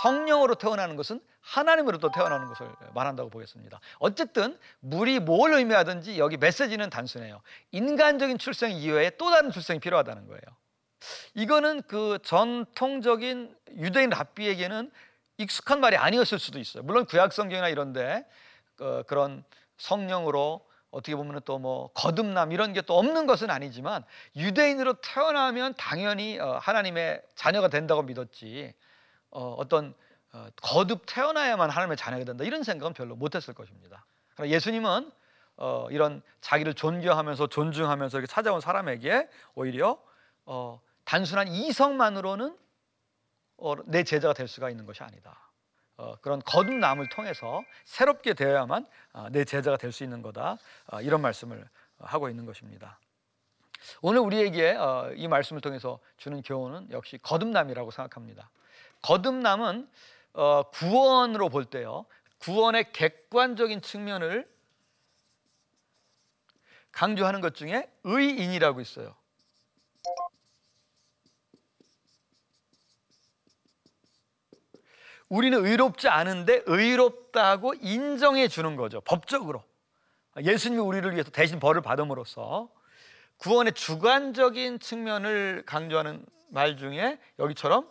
성령으로 0.03 0.55
태어나는 0.55 0.95
것은 0.95 1.19
하나님으로부터 1.41 2.11
태어나는 2.11 2.47
것을 2.49 2.69
말한다고 2.93 3.29
보겠습니다. 3.29 3.79
어쨌든 3.97 4.57
물이 4.81 5.19
뭘 5.19 5.53
의미하든지 5.53 6.19
여기 6.19 6.37
메시지는 6.37 6.89
단순해요. 6.89 7.41
인간적인 7.71 8.37
출생 8.37 8.71
이외에 8.71 9.09
또 9.17 9.31
다른 9.31 9.49
출생이 9.51 9.79
필요하다는 9.79 10.27
거예요. 10.27 10.41
이거는 11.33 11.81
그 11.83 12.19
전통적인 12.23 13.55
유대인 13.77 14.09
랍비에게는 14.09 14.91
익숙한 15.37 15.79
말이 15.79 15.95
아니었을 15.95 16.39
수도 16.39 16.59
있어요. 16.59 16.83
물론 16.83 17.05
구약 17.05 17.31
성경이나 17.33 17.69
이런데 17.69 18.25
어, 18.79 19.03
그런 19.03 19.43
성령으로 19.77 20.67
어떻게 20.91 21.15
보면 21.15 21.39
또 21.45 21.59
뭐 21.59 21.89
거듭남 21.93 22.51
이런 22.51 22.73
게 22.73 22.81
또 22.81 22.97
없는 22.97 23.27
것은 23.27 23.49
아니지만 23.49 24.03
유대인으로 24.35 24.95
태어나면 25.01 25.75
당연히 25.77 26.39
어, 26.39 26.57
하나님의 26.57 27.21
자녀가 27.35 27.67
된다고 27.69 28.01
믿었지 28.03 28.73
어, 29.31 29.55
어떤 29.57 29.93
거듭 30.61 31.03
태어나야만 31.07 31.71
하나님의 31.71 31.97
자녀가 31.97 32.23
된다 32.23 32.43
이런 32.43 32.61
생각은 32.63 32.93
별로 32.93 33.15
못했을 33.15 33.53
것입니다. 33.53 34.05
그러나 34.35 34.51
예수님은 34.51 35.11
이런 35.89 36.21
자기를 36.41 36.75
존경하면서 36.75 37.47
존중하면서 37.47 38.19
이렇게 38.19 38.31
찾아온 38.31 38.61
사람에게 38.61 39.27
오히려 39.55 39.97
단순한 41.09 41.47
이성만으로는 41.47 42.55
어, 43.57 43.75
내 43.85 44.03
제자가 44.03 44.35
될 44.35 44.47
수가 44.47 44.69
있는 44.69 44.85
것이 44.85 45.01
아니다. 45.01 45.39
어, 45.97 46.15
그런 46.21 46.39
거듭남을 46.45 47.09
통해서 47.09 47.63
새롭게 47.83 48.35
되어야만 48.35 48.85
어, 49.13 49.27
내 49.31 49.43
제자가 49.43 49.77
될 49.77 49.91
수 49.91 50.03
있는 50.03 50.21
거다. 50.21 50.59
이런 51.01 51.21
말씀을 51.23 51.67
하고 51.97 52.29
있는 52.29 52.45
것입니다. 52.45 52.99
오늘 54.03 54.19
우리에게 54.19 54.77
이 55.15 55.27
말씀을 55.27 55.61
통해서 55.61 55.99
주는 56.17 56.43
교훈은 56.43 56.91
역시 56.91 57.17
거듭남이라고 57.17 57.89
생각합니다. 57.89 58.51
거듭남은 59.01 59.89
구원으로 60.73 61.49
볼 61.49 61.65
때요. 61.65 62.05
구원의 62.37 62.91
객관적인 62.93 63.81
측면을 63.81 64.47
강조하는 66.91 67.41
것 67.41 67.55
중에 67.55 67.91
의인이라고 68.03 68.79
있어요. 68.79 69.18
우리는 75.29 75.63
의롭지 75.63 76.07
않은데 76.07 76.63
의롭다고 76.65 77.75
인정해 77.75 78.47
주는 78.47 78.75
거죠. 78.75 78.99
법적으로. 79.01 79.63
예수님이 80.41 80.81
우리를 80.81 81.11
위해서 81.13 81.29
대신 81.31 81.59
벌을 81.59 81.81
받음으로써 81.81 82.69
구원의 83.37 83.73
주관적인 83.73 84.79
측면을 84.79 85.63
강조하는 85.65 86.25
말 86.49 86.77
중에 86.77 87.19
여기처럼 87.37 87.87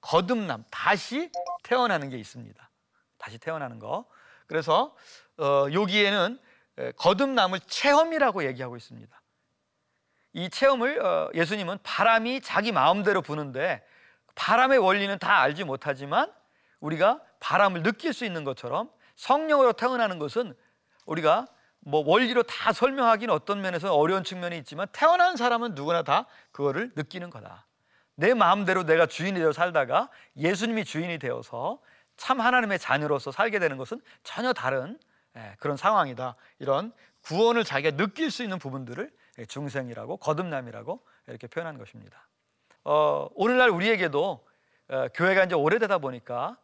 거듭남, 0.00 0.64
다시 0.70 1.30
태어나는 1.62 2.10
게 2.10 2.18
있습니다. 2.18 2.70
다시 3.18 3.38
태어나는 3.38 3.78
거. 3.78 4.06
그래서 4.46 4.96
어, 5.38 5.66
여기에는 5.72 6.40
거듭남을 6.96 7.60
체험이라고 7.60 8.44
얘기하고 8.46 8.76
있습니다. 8.76 9.20
이 10.32 10.48
체험을 10.48 11.04
어, 11.04 11.30
예수님은 11.34 11.78
바람이 11.82 12.40
자기 12.40 12.72
마음대로 12.72 13.20
부는데 13.20 13.84
바람의 14.34 14.78
원리는 14.78 15.18
다 15.18 15.40
알지 15.40 15.64
못하지만 15.64 16.32
우리가 16.80 17.20
바람을 17.40 17.82
느낄 17.82 18.12
수 18.12 18.24
있는 18.24 18.44
것처럼 18.44 18.90
성령으로 19.16 19.72
태어나는 19.74 20.18
것은 20.18 20.54
우리가 21.06 21.46
뭐 21.80 22.02
원리로 22.06 22.42
다 22.42 22.72
설명하기는 22.72 23.32
어떤 23.34 23.60
면에서 23.60 23.94
어려운 23.94 24.22
측면이 24.22 24.56
있지만 24.58 24.86
태어난 24.92 25.36
사람은 25.36 25.74
누구나 25.74 26.02
다 26.02 26.26
그거를 26.52 26.92
느끼는 26.94 27.30
거다. 27.30 27.66
내 28.14 28.34
마음대로 28.34 28.84
내가 28.84 29.06
주인이 29.06 29.38
되어 29.38 29.52
살다가 29.52 30.10
예수님이 30.36 30.84
주인이 30.84 31.18
되어서 31.18 31.80
참 32.16 32.40
하나님의 32.40 32.78
자녀로서 32.78 33.32
살게 33.32 33.58
되는 33.58 33.78
것은 33.78 34.00
전혀 34.22 34.52
다른 34.52 34.98
예, 35.36 35.56
그런 35.58 35.76
상황이다. 35.76 36.36
이런 36.58 36.92
구원을 37.22 37.64
자기가 37.64 37.96
느낄 37.96 38.30
수 38.30 38.42
있는 38.42 38.58
부분들을 38.58 39.10
중생이라고 39.48 40.18
거듭남이라고 40.18 41.00
이렇게 41.28 41.46
표현한 41.46 41.78
것입니다. 41.78 42.26
어, 42.84 43.28
오늘날 43.34 43.70
우리에게도 43.70 44.46
어, 44.88 45.08
교회가 45.14 45.44
이제 45.44 45.54
오래되다 45.54 45.98
보니까 45.98 46.56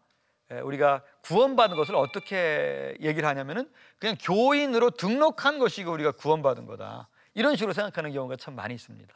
예, 0.53 0.61
우리가 0.61 1.03
구원받은 1.23 1.77
것을 1.77 1.97
어떻게 1.97 2.97
얘기를 3.01 3.29
하냐면은 3.29 3.71
그냥 3.99 4.17
교인으로 4.21 4.91
등록한 4.91 5.59
것이고 5.59 5.91
우리가 5.91 6.13
구원받은 6.13 6.67
거다. 6.67 7.09
이런 7.35 7.57
식으로 7.57 7.73
생각하는 7.73 8.13
경우가 8.13 8.37
참 8.37 8.55
많이 8.55 8.75
있습니다. 8.75 9.15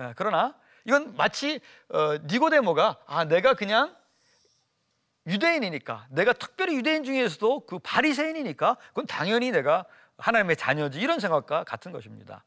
예, 0.00 0.12
그러나 0.16 0.56
이건 0.84 1.14
마치 1.16 1.60
어, 1.88 2.16
니고데모가 2.24 2.98
아 3.06 3.24
내가 3.24 3.54
그냥 3.54 3.94
유대인이니까 5.26 6.06
내가 6.10 6.32
특별히 6.32 6.76
유대인 6.76 7.04
중에서도 7.04 7.66
그 7.66 7.78
바리새인이니까 7.78 8.76
그건 8.88 9.06
당연히 9.06 9.50
내가 9.50 9.84
하나님의 10.18 10.56
자녀지 10.56 11.00
이런 11.00 11.20
생각과 11.20 11.64
같은 11.64 11.92
것입니다. 11.92 12.44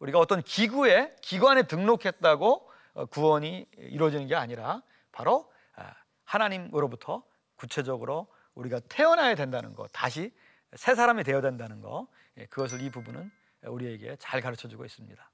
우리가 0.00 0.18
어떤 0.18 0.42
기구에 0.42 1.16
기관에 1.22 1.62
등록했다고 1.62 2.46
어, 2.54 2.67
구원이 3.06 3.66
이루어지는 3.76 4.26
게 4.26 4.34
아니라 4.34 4.82
바로 5.12 5.50
아, 5.74 5.94
하나님으로부터 6.24 7.22
구체적으로 7.56 8.28
우리가 8.54 8.80
태어나야 8.88 9.34
된다는 9.34 9.74
것, 9.74 9.88
다시 9.92 10.32
새 10.74 10.94
사람이 10.94 11.24
되어야 11.24 11.40
된다는 11.40 11.80
것, 11.80 12.08
예, 12.36 12.46
그것을 12.46 12.82
이 12.82 12.90
부분은 12.90 13.30
우리에게 13.64 14.16
잘 14.18 14.40
가르쳐 14.40 14.68
주고 14.68 14.84
있습니다. 14.84 15.30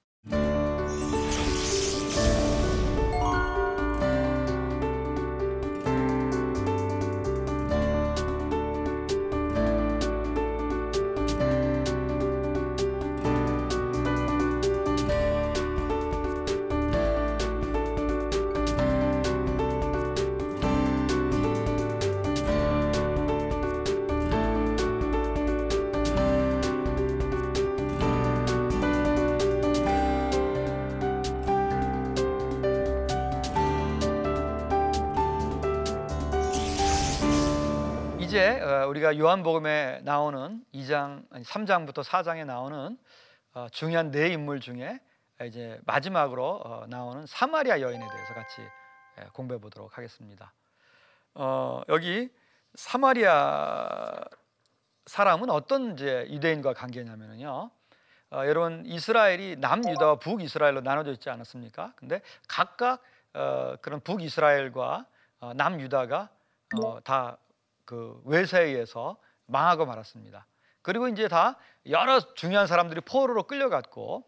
이제 38.34 38.60
어, 38.60 38.88
우리가 38.88 39.16
요한복음에 39.16 40.00
나오는 40.02 40.64
2장 40.74 41.24
아니 41.30 41.44
3장부터 41.44 42.02
4장에 42.02 42.44
나오는 42.44 42.98
어, 43.52 43.68
중요한 43.70 44.10
네 44.10 44.30
인물 44.30 44.58
중에 44.58 44.98
이제 45.44 45.80
마지막으로 45.84 46.60
어, 46.64 46.84
나오는 46.88 47.24
사마리아 47.26 47.80
여인에 47.80 48.04
대해서 48.04 48.34
같이 48.34 48.60
예, 49.20 49.28
공부해 49.32 49.60
보도록 49.60 49.96
하겠습니다. 49.96 50.52
어, 51.34 51.82
여기 51.88 52.28
사마리아 52.74 54.24
사람은 55.06 55.48
어떤 55.50 55.92
이제 55.92 56.26
유대인과 56.28 56.72
관계냐면요. 56.72 57.70
어, 58.32 58.46
여러분 58.46 58.82
이스라엘이 58.84 59.58
남유다와 59.60 60.16
북이스라엘로 60.16 60.80
나눠져 60.80 61.12
있지 61.12 61.30
않았습니까? 61.30 61.92
근데 61.94 62.20
각각 62.48 63.00
어, 63.32 63.76
그런 63.80 64.00
북이스라엘과 64.00 65.06
어, 65.38 65.54
남유다가 65.54 66.30
어, 66.82 66.98
다 67.04 67.38
그 67.84 68.20
외세에 68.24 68.64
의해서 68.64 69.16
망하고 69.46 69.86
말았습니다. 69.86 70.46
그리고 70.82 71.08
이제 71.08 71.28
다 71.28 71.56
여러 71.88 72.20
중요한 72.34 72.66
사람들이 72.66 73.00
포로로 73.02 73.44
끌려갔고 73.44 74.24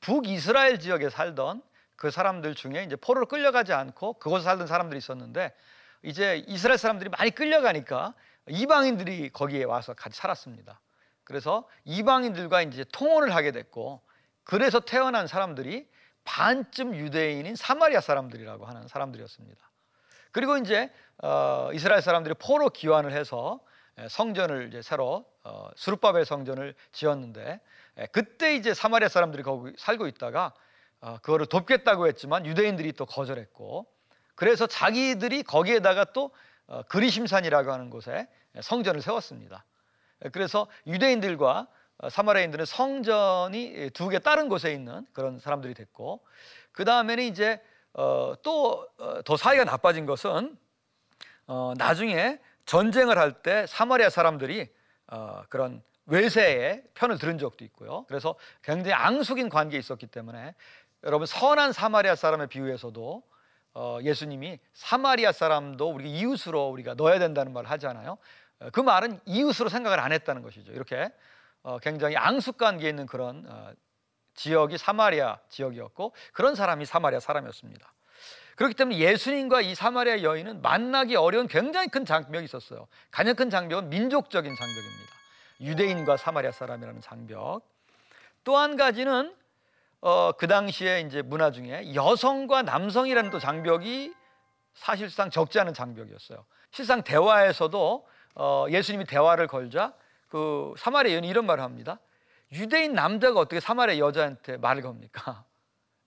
북이스라엘 0.00 0.80
지역에 0.80 1.10
살던 1.10 1.62
그 1.96 2.10
사람들 2.10 2.54
중에 2.54 2.84
이제 2.84 2.96
포로로 2.96 3.26
끌려가지 3.26 3.72
않고 3.72 4.14
그곳에 4.14 4.44
살던 4.44 4.66
사람들이 4.66 4.98
있었는데 4.98 5.54
이제 6.02 6.42
이스라엘 6.46 6.78
사람들이 6.78 7.10
많이 7.10 7.30
끌려가니까 7.30 8.14
이방인들이 8.48 9.30
거기에 9.30 9.64
와서 9.64 9.94
같이 9.94 10.18
살았습니다. 10.18 10.80
그래서 11.24 11.68
이방인들과 11.84 12.62
이제 12.62 12.84
통혼을 12.92 13.34
하게 13.34 13.52
됐고 13.52 14.02
그래서 14.44 14.80
태어난 14.80 15.26
사람들이 15.26 15.88
반쯤 16.24 16.96
유대인인 16.96 17.54
사마리아 17.54 18.00
사람들이라고 18.00 18.66
하는 18.66 18.88
사람들이었습니다. 18.88 19.69
그리고 20.32 20.56
이제 20.56 20.90
어, 21.22 21.70
이스라엘 21.72 22.02
사람들이 22.02 22.34
포로 22.38 22.70
기환을 22.70 23.12
해서 23.12 23.60
성전을 24.08 24.68
이제 24.68 24.82
새로 24.82 25.24
어, 25.42 25.68
수르바벨 25.76 26.24
성전을 26.24 26.74
지었는데 26.92 27.60
에, 27.98 28.06
그때 28.06 28.54
이제 28.54 28.72
사마리아 28.74 29.08
사람들이 29.08 29.42
거기 29.42 29.72
살고 29.76 30.06
있다가 30.06 30.54
어, 31.00 31.18
그거를 31.22 31.46
돕겠다고 31.46 32.06
했지만 32.06 32.46
유대인들이 32.46 32.92
또 32.92 33.06
거절했고 33.06 33.86
그래서 34.34 34.66
자기들이 34.66 35.42
거기에다가 35.42 36.04
또 36.12 36.30
어, 36.66 36.82
그리심산이라고 36.88 37.72
하는 37.72 37.90
곳에 37.90 38.28
성전을 38.60 39.02
세웠습니다. 39.02 39.64
그래서 40.32 40.66
유대인들과 40.86 41.66
어, 41.98 42.08
사마리아인들은 42.08 42.64
성전이 42.64 43.90
두 43.92 44.08
개 44.08 44.18
다른 44.18 44.48
곳에 44.48 44.72
있는 44.72 45.06
그런 45.12 45.38
사람들이 45.38 45.74
됐고 45.74 46.22
그 46.72 46.84
다음에는 46.84 47.24
이제 47.24 47.60
어, 47.94 48.34
또더 48.42 49.34
어, 49.34 49.36
사이가 49.36 49.64
나빠진 49.64 50.06
것은 50.06 50.56
어, 51.46 51.74
나중에 51.76 52.38
전쟁을 52.66 53.18
할 53.18 53.42
때 53.42 53.66
사마리아 53.66 54.10
사람들이 54.10 54.68
어, 55.08 55.42
그런 55.48 55.82
외세의 56.06 56.84
편을 56.94 57.18
들은 57.18 57.38
적도 57.38 57.64
있고요. 57.64 58.04
그래서 58.08 58.34
굉장히 58.62 58.94
앙숙인 58.94 59.48
관계에 59.48 59.78
있었기 59.78 60.06
때문에 60.06 60.54
여러분 61.04 61.26
선한 61.26 61.72
사마리아 61.72 62.14
사람의 62.14 62.48
비유에서도 62.48 63.22
어, 63.74 63.98
예수님이 64.02 64.58
사마리아 64.72 65.32
사람도 65.32 65.90
우리 65.90 66.10
이웃으로 66.10 66.68
우리가 66.68 66.94
넣어야 66.94 67.18
된다는 67.18 67.52
말을 67.52 67.70
하잖아요. 67.70 68.18
어, 68.60 68.70
그 68.72 68.80
말은 68.80 69.20
이웃으로 69.26 69.68
생각을 69.68 69.98
안 70.00 70.12
했다는 70.12 70.42
것이죠. 70.42 70.72
이렇게 70.72 71.10
어, 71.62 71.78
굉장히 71.78 72.16
앙숙 72.16 72.56
관계에 72.58 72.90
있는 72.90 73.06
그런 73.06 73.44
어, 73.48 73.72
지역이 74.34 74.78
사마리아 74.78 75.38
지역이었고 75.48 76.14
그런 76.32 76.54
사람이 76.54 76.86
사마리아 76.86 77.20
사람이었습니다. 77.20 77.92
그렇기 78.56 78.74
때문에 78.74 78.98
예수님과 78.98 79.62
이 79.62 79.74
사마리아 79.74 80.22
여인은 80.22 80.60
만나기 80.62 81.16
어려운 81.16 81.46
굉장히 81.46 81.88
큰 81.88 82.04
장벽이 82.04 82.44
있었어요. 82.44 82.88
가장 83.10 83.34
큰 83.34 83.48
장벽은 83.50 83.88
민족적인 83.88 84.54
장벽입니다. 84.54 85.12
유대인과 85.60 86.16
사마리아 86.16 86.52
사람이라는 86.52 87.00
장벽. 87.00 87.62
또 88.44 88.56
한 88.56 88.76
가지는 88.76 89.34
어, 90.02 90.32
그 90.32 90.46
당시에 90.46 91.00
이제 91.00 91.20
문화 91.22 91.50
중에 91.50 91.94
여성과 91.94 92.62
남성이라는 92.62 93.30
또 93.30 93.38
장벽이 93.38 94.14
사실상 94.74 95.30
적지 95.30 95.60
않은 95.60 95.74
장벽이었어요. 95.74 96.44
실상 96.70 97.02
대화에서도 97.02 98.06
어, 98.36 98.66
예수님이 98.70 99.04
대화를 99.04 99.46
걸자 99.46 99.92
그 100.28 100.72
사마리아 100.78 101.14
여인이 101.14 101.28
이런 101.28 101.44
말을 101.44 101.62
합니다. 101.62 101.98
유대인 102.52 102.94
남자가 102.94 103.40
어떻게 103.40 103.60
사마리아 103.60 103.98
여자한테 103.98 104.56
말을 104.56 104.82
겁니까? 104.82 105.44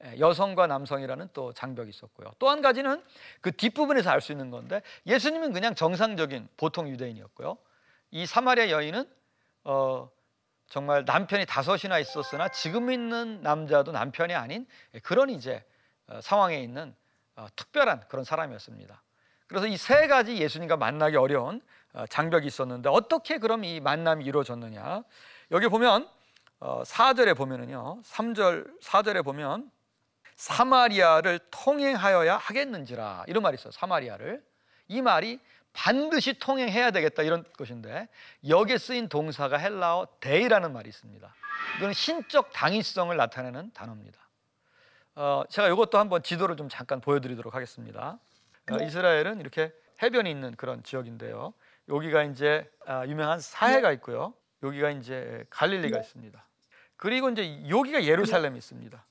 예, 0.05 0.19
여성과 0.19 0.67
남성이라는 0.67 1.29
또 1.33 1.53
장벽이 1.53 1.89
있었고요. 1.89 2.31
또 2.39 2.49
한 2.49 2.61
가지는 2.61 3.01
그 3.41 3.51
뒷부분에서 3.51 4.09
알 4.09 4.19
수 4.21 4.31
있는 4.33 4.49
건데 4.51 4.81
예수님은 5.05 5.53
그냥 5.53 5.75
정상적인 5.75 6.49
보통 6.57 6.89
유대인이었고요. 6.89 7.57
이 8.11 8.25
사마리아 8.25 8.69
여인은 8.69 9.09
어, 9.63 10.09
정말 10.67 11.05
남편이 11.05 11.45
다섯이나 11.45 11.99
있었으나 11.99 12.49
지금 12.49 12.91
있는 12.91 13.41
남자도 13.41 13.91
남편이 13.91 14.33
아닌 14.33 14.65
그런 15.03 15.29
이제 15.29 15.63
어, 16.07 16.19
상황에 16.21 16.61
있는 16.61 16.93
어, 17.35 17.47
특별한 17.55 18.03
그런 18.09 18.25
사람이었습니다. 18.25 19.01
그래서 19.47 19.67
이 19.67 19.77
세 19.77 20.07
가지 20.07 20.37
예수님과 20.37 20.75
만나기 20.77 21.15
어려운 21.15 21.61
어, 21.93 22.05
장벽이 22.07 22.45
있었는데 22.47 22.89
어떻게 22.89 23.37
그럼 23.37 23.63
이 23.63 23.79
만남이 23.79 24.25
이루어졌느냐? 24.25 25.03
여기 25.51 25.67
보면 25.69 26.03
어, 26.03 26.09
4절에 26.63 27.35
보면은요. 27.35 28.01
3절 28.03 28.81
4절에 28.81 29.23
보면 29.23 29.69
사마리아를 30.35 31.39
통행하여야 31.51 32.37
하겠는지라 32.37 33.25
이런 33.27 33.43
말이 33.43 33.55
있어요. 33.55 33.71
사마리아를 33.71 34.43
이 34.87 35.01
말이 35.01 35.39
반드시 35.73 36.37
통행해야 36.37 36.91
되겠다 36.91 37.23
이런 37.23 37.43
것인데 37.57 38.07
여기에 38.47 38.77
쓰인 38.77 39.09
동사가 39.09 39.57
헬라어 39.57 40.07
데이라는 40.19 40.71
말이 40.71 40.89
있습니다. 40.89 41.35
이거는 41.77 41.93
신적 41.93 42.51
당위성을 42.53 43.15
나타내는 43.15 43.71
단어입니다. 43.73 44.19
어, 45.15 45.43
제가 45.49 45.67
이것도 45.69 45.97
한번 45.97 46.23
지도를 46.23 46.55
좀 46.57 46.69
잠깐 46.69 47.01
보여드리도록 47.01 47.53
하겠습니다. 47.53 48.19
어, 48.71 48.75
이스라엘은 48.77 49.39
이렇게 49.39 49.73
해변이 50.01 50.29
있는 50.29 50.55
그런 50.55 50.83
지역인데요. 50.83 51.53
여기가 51.89 52.23
이제 52.23 52.69
아, 52.85 53.05
유명한 53.05 53.39
사해가 53.39 53.91
있고요. 53.93 54.33
여기가 54.63 54.91
이제 54.91 55.45
갈릴리가 55.49 55.99
있습니다. 55.99 56.45
그리고 56.97 57.29
이제 57.29 57.63
여기가 57.69 58.03
예루살렘이 58.05 58.57
있습니다. 58.57 59.05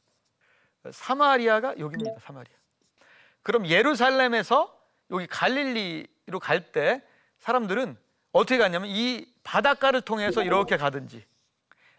사마리아가 0.90 1.78
여기입니다. 1.78 2.20
사마리아. 2.20 2.54
그럼 3.42 3.66
예루살렘에서 3.66 4.76
여기 5.10 5.26
갈릴리로 5.26 6.40
갈 6.40 6.72
때 6.72 7.02
사람들은 7.38 7.96
어떻게 8.32 8.56
갔냐면 8.58 8.88
이 8.88 9.26
바닷가를 9.42 10.00
통해서 10.00 10.42
이렇게 10.42 10.76
가든지 10.76 11.24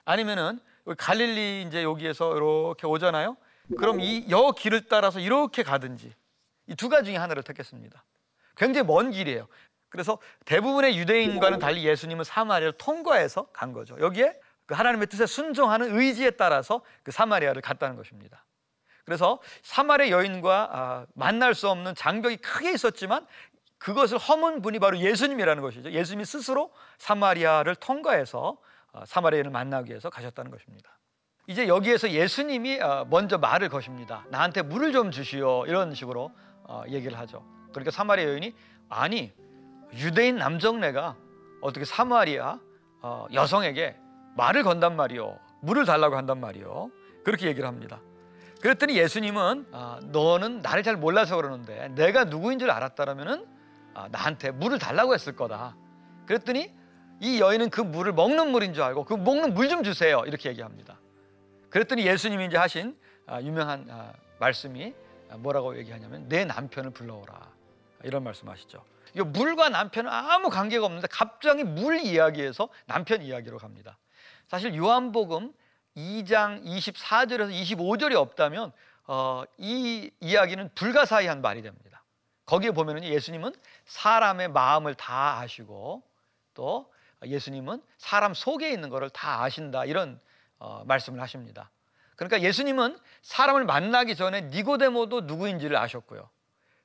아니면은 0.06 0.60
갈릴리 0.98 1.64
이제 1.68 1.84
여기에서 1.84 2.36
이렇게 2.36 2.88
오잖아요. 2.88 3.38
그럼 3.78 4.00
이 4.02 4.26
여 4.30 4.52
길을 4.52 4.88
따라서 4.88 5.20
이렇게 5.20 5.64
가든지 5.64 6.14
이 6.68 6.76
두 6.76 6.90
가지 6.90 7.08
중에 7.12 7.18
하나를 7.18 7.44
택했습니다. 7.44 8.04
굉장히 8.56 8.88
먼 8.88 9.12
길이에요. 9.12 9.48
그래서 9.90 10.18
대부분의 10.46 10.98
유대인과는 10.98 11.60
달리 11.60 11.86
예수님은 11.86 12.24
사마리아를 12.24 12.78
통과해서 12.78 13.46
간 13.54 13.74
거죠. 13.74 13.98
여기에 14.00 14.40
그 14.74 14.78
하나님의 14.78 15.06
뜻에 15.06 15.28
순종하는 15.28 15.96
의지에 15.96 16.32
따라서 16.32 16.82
그 17.04 17.12
사마리아를 17.12 17.62
갔다는 17.62 17.96
것입니다. 17.96 18.44
그래서 19.06 19.40
사마리아 19.62 20.10
여인과 20.10 20.70
아, 20.72 21.06
만날 21.14 21.54
수 21.54 21.70
없는 21.70 21.94
장벽이 21.94 22.38
크게 22.38 22.72
있었지만 22.72 23.28
그것을 23.78 24.18
허문 24.18 24.64
분이 24.64 24.80
바로 24.80 24.98
예수님이라는 24.98 25.62
것이죠. 25.62 25.92
예수님이 25.92 26.26
스스로 26.26 26.74
사마리아를 26.98 27.76
통과해서 27.76 28.58
아, 28.94 29.06
사마리아를 29.06 29.52
만나기 29.52 29.92
위해서 29.92 30.10
가셨다는 30.10 30.50
것입니다. 30.50 30.98
이제 31.46 31.68
여기에서 31.68 32.10
예수님이 32.10 32.82
아, 32.82 33.06
먼저 33.08 33.38
말을 33.38 33.70
거십니다. 33.70 34.26
나한테 34.30 34.64
물을 34.64 34.92
좀 34.92 35.12
주시오. 35.12 35.68
이런 35.68 35.94
식으로 35.94 36.32
어, 36.64 36.84
얘기를 36.88 37.20
하죠. 37.20 37.46
그러니까 37.70 37.92
사마리아 37.92 38.26
여인이 38.28 38.56
아니 38.90 39.32
유대인 39.94 40.38
남정네가 40.38 41.16
어떻게 41.62 41.86
사마리아 41.86 42.60
어, 43.04 43.28
여성에게 43.32 43.98
말을 44.36 44.64
건단 44.64 44.96
말이요. 44.96 45.40
물을 45.62 45.86
달라고 45.86 46.16
한단 46.16 46.40
말이요. 46.40 46.92
그렇게 47.24 47.48
얘기를 47.48 47.68
합니다. 47.68 48.02
그랬더니 48.62 48.98
예수님은 48.98 49.68
아, 49.72 50.00
너는 50.04 50.62
나를 50.62 50.84
잘 50.84 50.96
몰라서 50.96 51.36
그러는데 51.36 51.90
내가 51.90 52.26
누구인 52.26 52.60
줄 52.60 52.72
알았다라면은 52.72 53.46
아, 53.94 54.08
나한테 54.12 54.52
물을 54.52 54.80
달라고 54.80 55.14
했을 55.14 55.36
거다. 55.36 55.76
그랬더니 56.26 56.74
이 57.20 57.40
여인은 57.40 57.70
그 57.70 57.82
물을 57.82 58.12
먹는 58.14 58.52
물인 58.52 58.74
줄 58.74 58.84
알고 58.84 59.06
그 59.06 59.14
먹는 59.14 59.54
물 59.54 59.70
좀 59.70 59.84
주세요. 59.84 60.24
이렇게 60.26 60.50
얘기합니다. 60.50 60.98
그랬더니 61.70 62.06
예수님이 62.06 62.46
이제 62.48 62.58
하신 62.58 62.98
아, 63.28 63.42
유명한 63.42 63.88
아, 63.90 64.14
말씀이 64.40 64.94
뭐라고 65.38 65.78
얘기하냐면 65.78 66.28
내 66.28 66.46
남편을 66.46 66.92
불러오라. 66.92 67.34
이런 68.04 68.24
말씀하시죠. 68.24 68.84
이 69.16 69.22
물과 69.22 69.70
남편은 69.70 70.10
아무 70.12 70.50
관계가 70.50 70.86
없는데 70.86 71.08
갑자기 71.10 71.64
물 71.64 72.00
이야기에서 72.00 72.70
남편 72.86 73.22
이야기로 73.22 73.58
갑니다. 73.58 73.98
사실 74.54 74.76
요한복음 74.76 75.52
2장 75.98 76.64
24절에서 76.64 77.52
25절이 77.52 78.14
없다면 78.14 78.72
어, 79.08 79.44
이 79.58 80.12
이야기는 80.20 80.70
불가사의한 80.76 81.42
말이 81.42 81.64
됩니다. 81.64 82.04
거기에 82.46 82.70
보면은 82.70 83.04
예수님은 83.04 83.52
사람의 83.86 84.50
마음을 84.50 84.94
다 84.94 85.40
아시고 85.40 86.04
또 86.54 86.94
예수님은 87.26 87.82
사람 87.98 88.36
속에 88.36 88.72
있는 88.72 88.90
것을 88.90 89.10
다 89.10 89.42
아신다 89.42 89.86
이런 89.86 90.20
어, 90.60 90.84
말씀을 90.86 91.20
하십니다. 91.20 91.72
그러니까 92.16 92.42
예수님은 92.42 93.00
사람을 93.24 93.66
만나기 93.66 94.16
전에 94.16 94.42
니고데모도 94.42 95.22
누구인지를 95.22 95.76
아셨고요. 95.78 96.30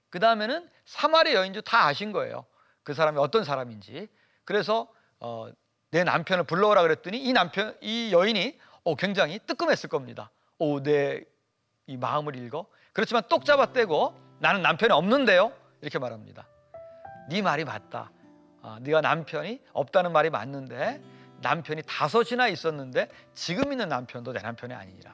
그 0.09 0.21
다음에는 0.21 0.71
사마리 0.87 1.35
여인도 1.35 1.61
다 1.61 1.85
아신 1.85 2.13
거예요. 2.13 2.47
그 2.83 2.95
사람이 2.95 3.19
어떤 3.19 3.45
사람인지. 3.45 4.09
그래서 4.47 4.89
어, 5.21 5.51
내 5.91 6.05
남편을 6.05 6.45
불러오라 6.45 6.83
그랬더니 6.83 7.19
이 7.19 7.33
남편, 7.33 7.77
이 7.81 8.13
여인이 8.13 8.59
어, 8.85 8.95
굉장히 8.95 9.39
뜨끔했을 9.47 9.89
겁니다. 9.89 10.31
오, 10.59 10.83
내 10.83 11.25
이 11.89 11.97
마음을 11.97 12.37
읽어. 12.37 12.67
그렇지만 12.93 13.23
똑 13.29 13.45
잡아떼고 13.45 14.15
나는 14.39 14.63
남편이 14.63 14.93
없는데요. 14.93 15.53
이렇게 15.81 15.99
말합니다. 15.99 16.47
네 17.31 17.43
말이 17.43 17.65
맞다. 17.65 18.13
아, 18.63 18.79
네가 18.83 19.01
남편이 19.01 19.61
없다는 19.73 20.13
말이 20.13 20.31
맞는데 20.31 21.03
남편이 21.41 21.83
다섯이나 21.87 22.49
있었는데 22.49 23.09
지금 23.35 23.73
있는 23.73 23.89
남편도 23.89 24.33
내 24.33 24.41
남편이 24.41 24.75
아니라 24.75 25.13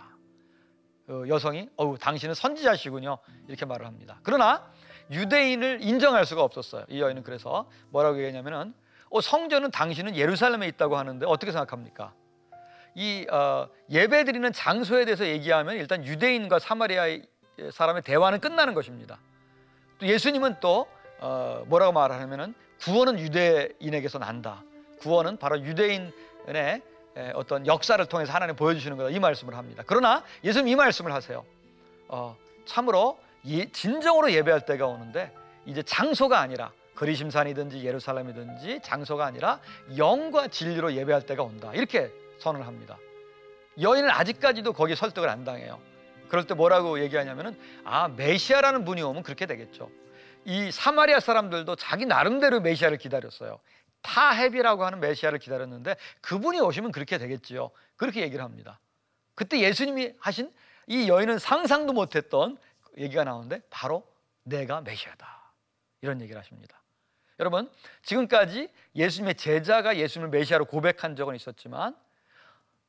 어, 1.09 1.23
여성이 1.29 1.69
어우 1.77 1.97
당신은 1.99 2.35
선지자시군요 2.35 3.19
이렇게 3.47 3.65
말을 3.65 3.87
합니다. 3.87 4.19
그러나 4.25 4.69
유대인을 5.13 5.79
인정할 5.81 6.27
수가 6.27 6.43
없었어요. 6.43 6.87
이 6.89 7.01
여인은 7.01 7.23
그래서 7.23 7.71
뭐라고 7.91 8.17
얘기했냐면은 8.17 8.75
어, 9.15 9.21
성전은 9.21 9.71
당신은 9.71 10.17
예루살렘에 10.17 10.67
있다고 10.67 10.97
하는데 10.97 11.25
어떻게 11.27 11.53
생각합니까? 11.53 12.13
이 12.97 13.25
어, 13.31 13.69
예배 13.89 14.25
드리는 14.25 14.53
장소에 14.53 15.05
대해서 15.05 15.25
얘기하면 15.25 15.77
일단 15.77 16.05
유대인과 16.05 16.59
사마리아 16.59 17.05
사람의 17.71 18.03
대화는 18.03 18.41
끝나는 18.41 18.75
것입니다. 18.75 19.21
또 20.01 20.07
예수님은 20.09 20.57
또 20.59 20.89
어, 21.21 21.63
뭐라고 21.69 21.93
말하냐면은 21.93 22.55
구원은 22.81 23.21
유대인에게서 23.21 24.19
난다. 24.19 24.65
구원은 24.99 25.37
바로 25.37 25.61
유대인의 25.61 26.83
어떤 27.35 27.69
역사를 27.69 28.05
통해서 28.07 28.33
하나님 28.33 28.57
보여주시는 28.57 28.97
거다 28.97 29.11
이 29.11 29.21
말씀을 29.21 29.57
합니다. 29.57 29.85
그러나 29.87 30.25
예수님 30.43 30.67
이 30.67 30.75
말씀을 30.75 31.13
하세요. 31.13 31.45
어, 32.09 32.37
참으로 32.65 33.21
예, 33.47 33.71
진정으로 33.71 34.33
예배할 34.33 34.67
때가 34.67 34.89
오는데 34.89 35.33
이제 35.67 35.85
장소가 35.85 36.41
아니라 36.41 36.73
그리심산이든지 36.95 37.85
예루살렘이든지 37.85 38.81
장소가 38.83 39.27
아니라 39.27 39.61
영과 39.97 40.49
진리로 40.49 40.95
예배할 40.95 41.27
때가 41.27 41.43
온다. 41.43 41.73
이렇게 41.75 42.13
선언을 42.39 42.67
합니다. 42.67 42.99
여인은 43.81 44.11
아직까지도 44.11 44.73
거기에 44.73 44.95
설득을 44.95 45.29
안 45.29 45.45
당해요. 45.45 45.81
그럴 46.29 46.47
때 46.47 46.55
뭐라고 46.55 47.01
얘기하냐면은 47.01 47.59
아 47.85 48.09
메시아라는 48.09 48.85
분이 48.85 49.03
오면 49.03 49.23
그렇게 49.23 49.47
되겠죠. 49.47 49.91
이 50.45 50.71
사마리아 50.71 51.21
사람들도 51.21 51.77
자기 51.77 52.07
나름대로 52.07 52.61
메시아를 52.61 52.99
기다렸어요. 52.99 53.59
타헤비라고 54.03 54.85
하는 54.85 55.01
메시아를 55.01 55.39
기다렸는데 55.39 55.97
그분이 56.21 56.61
오시면 56.61 56.93
그렇게 56.93 57.19
되겠지요. 57.19 57.71
그렇게 57.97 58.21
얘기를 58.21 58.45
합니다. 58.45 58.79
그때 59.35 59.59
예수님이 59.61 60.13
하신 60.21 60.53
이 60.87 61.09
여인은 61.09 61.39
상상도 61.39 61.93
못했던 61.93 62.59
얘기가 62.99 63.25
나오는데 63.25 63.63
바로 63.71 64.07
내가 64.43 64.83
메시아다. 64.83 65.53
이런 66.03 66.21
얘기를 66.21 66.39
하십니다. 66.41 66.84
여러분 67.41 67.71
지금까지 68.03 68.69
예수님의 68.95 69.35
제자가 69.35 69.97
예수님을 69.97 70.31
메시아로 70.31 70.67
고백한 70.67 71.17
적은 71.17 71.35
있었지만 71.35 71.97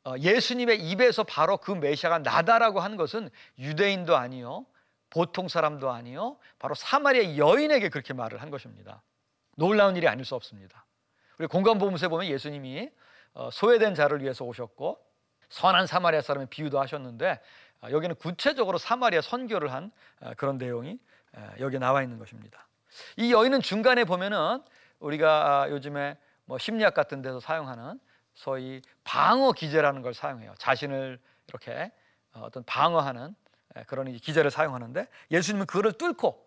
어, 0.03 0.13
예수님의 0.19 0.87
입에서 0.89 1.23
바로 1.23 1.57
그 1.57 1.71
메시아가 1.71 2.19
나다라고 2.19 2.79
한 2.79 2.95
것은 2.95 3.29
유대인도 3.57 4.15
아니요 4.15 4.65
보통 5.09 5.47
사람도 5.47 5.89
아니요 5.89 6.37
바로 6.59 6.75
사마리아 6.75 7.37
여인에게 7.37 7.89
그렇게 7.89 8.13
말을 8.13 8.41
한 8.41 8.51
것입니다. 8.51 9.01
놀라운 9.55 9.95
일이 9.95 10.07
아닐 10.07 10.25
수 10.25 10.35
없습니다. 10.35 10.85
우리 11.39 11.47
공간보험서에 11.47 12.09
보면 12.09 12.27
예수님이 12.27 12.91
어, 13.33 13.49
소외된 13.51 13.95
자를 13.95 14.21
위해서 14.21 14.45
오셨고 14.45 15.03
선한 15.49 15.87
사마리아 15.87 16.21
사람의 16.21 16.47
비유도 16.49 16.79
하셨는데 16.79 17.41
어, 17.81 17.87
여기는 17.89 18.15
구체적으로 18.17 18.77
사마리아 18.77 19.21
선교를 19.21 19.73
한 19.73 19.91
그런 20.37 20.57
내용이 20.57 20.99
여기 21.59 21.77
나와 21.79 22.01
있는 22.01 22.17
것입니다. 22.17 22.65
이 23.17 23.31
여인은 23.31 23.61
중간에 23.61 24.03
보면은 24.03 24.61
우리가 24.99 25.63
아, 25.63 25.69
요즘에 25.69 26.17
뭐 26.45 26.57
심리학 26.57 26.93
같은 26.93 27.21
데서 27.21 27.39
사용하는 27.39 27.99
소위 28.33 28.81
방어 29.03 29.51
기제라는 29.51 30.01
걸 30.01 30.13
사용해요. 30.13 30.53
자신을 30.57 31.19
이렇게 31.47 31.91
어, 32.33 32.41
어떤 32.41 32.63
방어하는 32.63 33.35
그런 33.87 34.11
기제를 34.13 34.51
사용하는데 34.51 35.07
예수님은 35.31 35.65
그거를 35.65 35.93
뚫고 35.93 36.45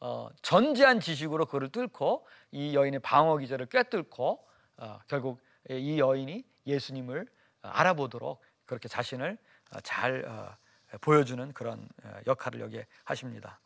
어, 0.00 0.30
전제한 0.40 0.98
지식으로 0.98 1.46
그를 1.46 1.68
뚫고 1.68 2.26
이 2.52 2.74
여인의 2.74 3.00
방어 3.00 3.36
기제를 3.36 3.66
꿰뚫고 3.66 4.46
어, 4.78 4.98
결국 5.06 5.40
이 5.68 5.98
여인이 5.98 6.42
예수님을 6.66 7.26
알아보도록 7.60 8.42
그렇게 8.64 8.88
자신을 8.88 9.36
어, 9.74 9.80
잘 9.82 10.24
어, 10.26 10.56
보여주는 11.02 11.52
그런 11.52 11.86
어, 12.02 12.20
역할을 12.26 12.60
여기에 12.60 12.86
하십니다. 13.04 13.60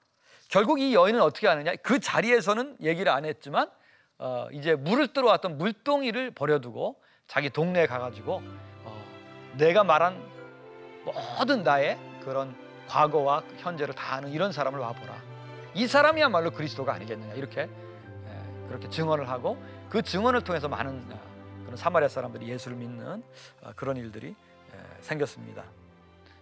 결국 0.48 0.80
이 0.80 0.94
여인은 0.94 1.20
어떻게 1.20 1.46
하느냐? 1.46 1.74
그 1.82 1.98
자리에서는 1.98 2.76
얘기를 2.80 3.10
안 3.10 3.24
했지만 3.24 3.70
어, 4.18 4.48
이제 4.52 4.74
물을 4.74 5.08
들어왔던 5.08 5.58
물동이를 5.58 6.30
버려두고 6.30 7.00
자기 7.26 7.50
동네에 7.50 7.86
가가지고 7.86 8.42
어, 8.84 9.04
내가 9.56 9.84
말한 9.84 10.20
모든 11.04 11.62
나의 11.62 11.98
그런 12.24 12.54
과거와 12.88 13.42
현재를 13.58 13.94
다 13.94 14.16
아는 14.16 14.30
이런 14.30 14.52
사람을 14.52 14.78
와보라. 14.78 15.22
이 15.74 15.86
사람이야말로 15.86 16.52
그리스도가 16.52 16.94
아니겠느냐 16.94 17.34
이렇게 17.34 17.62
예, 17.62 18.68
그렇게 18.68 18.88
증언을 18.88 19.28
하고 19.28 19.60
그 19.88 20.02
증언을 20.02 20.42
통해서 20.42 20.68
많은 20.68 21.04
어, 21.10 21.20
그런 21.64 21.76
사마리아 21.76 22.08
사람들이 22.08 22.48
예수를 22.48 22.76
믿는 22.76 23.22
어, 23.62 23.72
그런 23.74 23.96
일들이 23.96 24.28
예, 24.72 25.02
생겼습니다. 25.02 25.64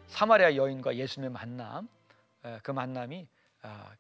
사마리아 0.09 0.55
여인과 0.55 0.97
예수님의 0.97 1.33
만남, 1.33 1.89
예, 2.45 2.59
그 2.63 2.71
만남이 2.73 3.27
아, 3.27 3.42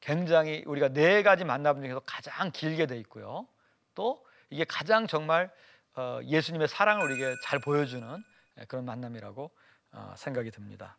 굉장히 0.00 0.62
우리가 0.66 0.88
네 0.88 1.22
가지 1.22 1.44
만남 1.44 1.80
중에서 1.82 2.00
가장 2.00 2.50
길게 2.50 2.86
돼 2.86 2.98
있고요. 2.98 3.46
또 3.94 4.24
이게 4.50 4.64
가장 4.64 5.06
정말 5.06 5.50
어, 5.94 6.20
예수님의 6.24 6.68
사랑을 6.68 7.04
우리에게 7.04 7.34
잘 7.44 7.60
보여주는 7.60 8.24
예, 8.58 8.64
그런 8.64 8.84
만남이라고 8.84 9.50
어, 9.92 10.14
생각이 10.16 10.50
듭니다. 10.50 10.96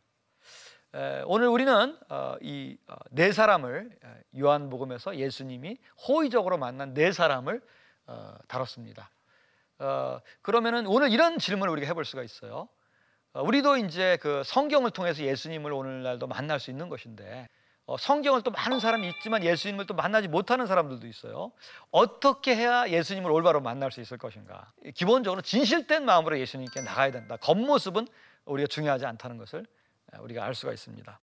에, 0.94 1.24
오늘 1.26 1.48
우리는 1.48 1.98
어, 2.10 2.36
이네 2.42 3.32
사람을 3.32 3.90
에, 4.04 4.40
요한복음에서 4.40 5.18
예수님이 5.18 5.78
호의적으로 6.08 6.58
만난 6.58 6.94
네 6.94 7.12
사람을 7.12 7.62
어, 8.06 8.36
다뤘습니다. 8.48 9.10
어, 9.80 10.20
그러면은 10.42 10.86
오늘 10.86 11.12
이런 11.12 11.40
질문을 11.40 11.72
우리가 11.74 11.88
해볼 11.88 12.06
수가 12.06 12.24
있어요. 12.24 12.70
어, 13.34 13.42
우리도 13.42 13.78
이제 13.78 14.18
그 14.22 14.44
성경을 14.46 14.92
통해서 14.92 15.24
예수님을 15.24 15.74
오늘날도 15.74 16.28
만날 16.28 16.60
수 16.60 16.70
있는 16.70 16.90
것인데 16.90 17.50
어, 17.86 17.98
성경을 17.98 18.44
또 18.44 18.52
많은 18.52 18.80
사람이 18.80 19.08
있지만 19.10 19.44
예수님을 19.44 19.86
또 19.88 19.94
만나지 19.94 20.30
못하는 20.30 20.68
사람들도 20.68 21.06
있어요. 21.06 21.52
어떻게 21.92 22.56
해야 22.56 22.88
예수님을 22.88 23.30
올바로 23.30 23.60
만날 23.60 23.92
수 23.92 24.00
있을 24.00 24.18
것인가? 24.18 24.72
기본적으로 24.96 25.42
진실된 25.42 26.06
마음으로 26.06 26.40
예수님께 26.40 26.82
나가야 26.82 27.12
된다. 27.12 27.36
겉모습은 27.38 28.08
우리가 28.46 28.68
중요하지 28.68 29.06
않다는 29.06 29.38
것을 29.38 29.66
우리가 30.20 30.46
알 30.46 30.56
수가 30.56 30.72
있습니다. 30.72 31.20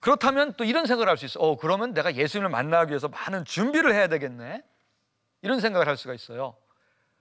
그렇다면 0.00 0.54
또 0.54 0.64
이런 0.64 0.86
생각을 0.86 1.08
할 1.08 1.16
수 1.16 1.24
있어. 1.26 1.40
어, 1.40 1.56
그러면 1.56 1.94
내가 1.94 2.14
예수님을 2.14 2.50
만나기 2.50 2.90
위해서 2.90 3.08
많은 3.08 3.44
준비를 3.44 3.94
해야 3.94 4.08
되겠네. 4.08 4.62
이런 5.42 5.60
생각을 5.60 5.86
할 5.86 5.96
수가 5.96 6.12
있어요. 6.14 6.56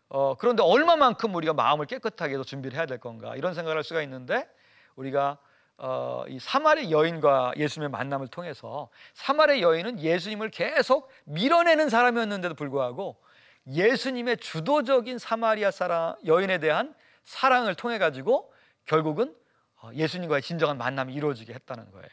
어, 0.10 0.36
그런데 0.36 0.64
얼마만큼 0.64 1.34
우리가 1.36 1.54
마음을 1.54 1.86
깨끗하게 1.86 2.34
해서 2.34 2.44
준비를 2.44 2.76
해야 2.78 2.86
될 2.86 3.00
건가? 3.00 3.36
이런 3.36 3.54
생각을 3.54 3.78
할 3.78 3.84
수가 3.84 4.02
있는데 4.02 4.48
우리가 4.96 5.38
어, 5.78 6.24
이 6.28 6.40
사마리 6.40 6.92
여인과 6.92 7.54
예수님의 7.58 7.90
만남을 7.90 8.28
통해서 8.28 8.90
사마리 9.14 9.62
여인은 9.62 10.00
예수님을 10.00 10.50
계속 10.50 11.10
밀어내는 11.26 11.90
사람이었는데도 11.90 12.56
불구하고 12.56 13.22
예수님의 13.68 14.38
주도적인 14.38 15.18
사마리아 15.18 15.72
사람 15.72 16.16
여인에 16.26 16.60
대한 16.60 16.94
사랑을 17.24 17.76
통해 17.76 17.98
가지고 17.98 18.54
결국은 18.86 19.36
어, 19.82 19.90
예수님과의 19.94 20.42
진정한 20.42 20.78
만남이 20.78 21.14
이루어지게 21.14 21.54
했다는 21.54 21.92
거예요. 21.92 22.10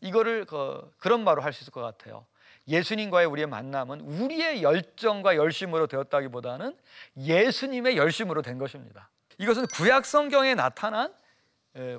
이거를 0.00 0.44
그, 0.44 0.90
그런 0.98 1.24
말로 1.24 1.42
할 1.42 1.52
수 1.52 1.64
있을 1.64 1.72
것 1.72 1.80
같아요. 1.80 2.26
예수님과의 2.68 3.26
우리의 3.26 3.46
만남은 3.46 4.00
우리의 4.00 4.62
열정과 4.62 5.36
열심으로 5.36 5.86
되었다기보다는 5.86 6.76
예수님의 7.16 7.96
열심으로 7.96 8.42
된 8.42 8.58
것입니다. 8.58 9.10
이것은 9.38 9.66
구약 9.68 10.04
성경에 10.04 10.54
나타난 10.54 11.14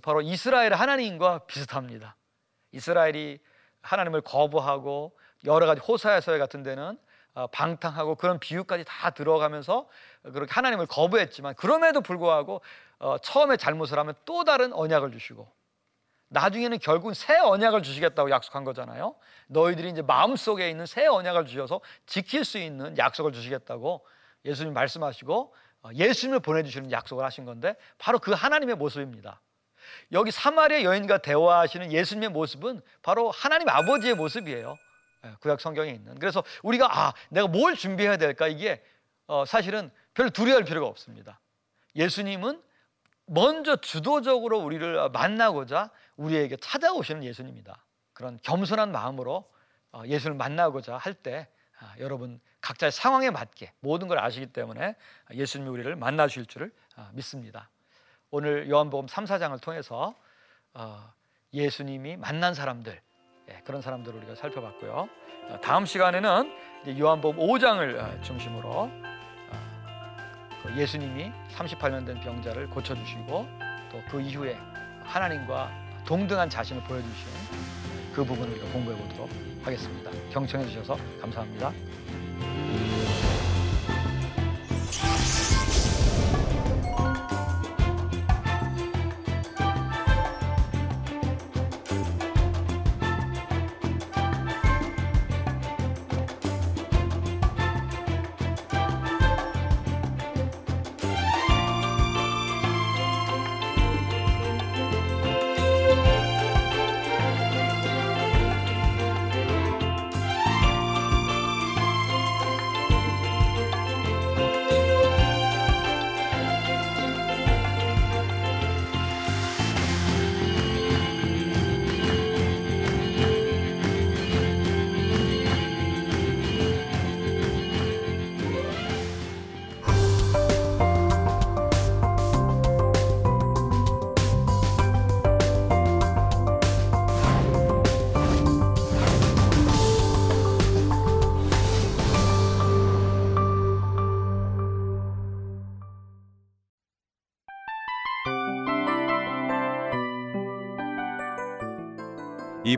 바로 0.02 0.22
이스라엘 0.22 0.74
하나님과 0.74 1.40
비슷합니다. 1.40 2.16
이스라엘이 2.72 3.40
하나님을 3.82 4.22
거부하고 4.22 5.18
여러 5.46 5.66
가지 5.66 5.82
호사야서에 5.82 6.38
같은 6.38 6.64
데는 6.64 6.98
어, 7.34 7.48
방탕하고 7.48 8.16
그런 8.16 8.40
비유까지 8.40 8.84
다 8.86 9.12
들어가면서 9.12 9.88
그렇게 10.24 10.52
하나님을 10.52 10.88
거부했지만 10.88 11.56
그럼에도 11.56 12.02
불구하고 12.02 12.62
어, 12.98 13.18
처음에 13.20 13.56
잘못을 13.56 13.98
하면 14.00 14.16
또 14.26 14.44
다른 14.44 14.74
언약을 14.74 15.12
주시고 15.12 15.48
나중에는 16.30 16.80
결국 16.80 17.14
새 17.14 17.38
언약을 17.38 17.82
주시겠다고 17.82 18.30
약속한 18.30 18.64
거잖아요. 18.64 19.16
너희들이 19.48 19.90
이제 19.90 20.02
마음속에 20.02 20.70
있는 20.70 20.86
새 20.86 21.08
언약을 21.08 21.46
주셔서 21.46 21.82
지킬 22.06 22.44
수 22.44 22.58
있는 22.58 22.98
약속을 22.98 23.32
주시겠다고 23.32 24.06
예수님 24.46 24.74
말씀하시고 24.74 25.54
어, 25.84 25.90
예수님을 25.94 26.42
보내주시는 26.42 26.92
약속을 26.92 27.24
하신 27.24 27.46
건데 27.46 27.76
바로 27.98 28.20
그 28.20 28.32
하나님의 28.32 28.76
모습입니다. 28.76 29.40
여기 30.12 30.32
사마리아 30.32 30.84
여인과 30.84 31.20
대화하시는 31.20 31.92
예수님의 31.92 32.30
모습은 32.30 32.82
바로 33.02 33.32
하나님 33.32 33.70
아버지의 33.70 34.16
모습이에요. 34.16 34.78
예, 35.26 35.36
구약 35.40 35.60
성경에 35.62 35.92
있는. 35.92 36.18
그래서 36.20 36.44
우리가 36.64 36.88
아 36.92 37.14
내가 37.30 37.48
뭘 37.48 37.76
준비해야 37.76 38.18
될까 38.18 38.48
이게 38.48 38.84
어, 39.28 39.46
사실은 39.46 39.92
별 40.14 40.30
두려워할 40.30 40.64
필요가 40.64 40.88
없습니다. 40.88 41.40
예수님은 41.96 42.62
먼저 43.26 43.76
주도적으로 43.76 44.60
우리를 44.60 45.10
만나고자 45.10 45.92
우리에게 46.16 46.58
찾아오시는 46.58 47.24
예수님이다. 47.24 47.86
그런 48.14 48.40
겸손한 48.42 48.92
마음으로 48.92 49.50
어, 49.92 50.04
예수를 50.06 50.36
만나고자 50.36 50.98
할때 50.98 51.48
아, 51.80 51.94
여러분 52.00 52.40
각자의 52.62 52.92
상황에 52.92 53.30
맞게 53.30 53.74
모든 53.80 54.08
걸 54.08 54.20
아시기 54.20 54.48
때문에 54.48 54.96
예수님이 55.34 55.70
우리를 55.70 55.96
만나 55.96 56.28
주실 56.28 56.46
줄을 56.46 56.74
아, 56.96 57.10
믿습니다. 57.14 57.70
오늘 58.32 58.70
요한복음 58.70 59.08
3, 59.08 59.26
4장을 59.26 59.60
통해서 59.62 60.14
어, 60.74 61.12
예수님이 61.54 62.18
만난 62.18 62.54
사람들 62.54 63.00
예, 63.50 63.62
그런 63.66 63.82
사람들을 63.82 64.20
우리가 64.20 64.36
살펴봤고요. 64.36 65.10
어, 65.50 65.60
다음 65.62 65.86
시간에는 65.86 66.52
요한복음 67.00 67.40
5장을 67.40 68.24
중심으로 68.24 68.92
그 70.62 70.78
예수님이 70.78 71.32
38년 71.56 72.06
된 72.06 72.20
병자를 72.20 72.70
고쳐주시고 72.70 73.48
또 73.92 74.00
그 74.08 74.22
이후에 74.22 74.56
하나님과 75.04 75.72
동등한 76.06 76.48
자신을 76.50 76.84
보여주신 76.84 77.28
그 78.14 78.24
부분을 78.24 78.60
공부해 78.72 78.96
보도록 78.96 79.30
하겠습니다. 79.64 80.12
경청해 80.32 80.68
주셔서 80.68 80.96
감사합니다. 81.20 81.72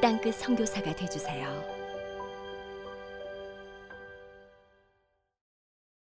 땅끝 0.00 0.34
선교사가 0.36 0.94
되주세요. 0.94 1.77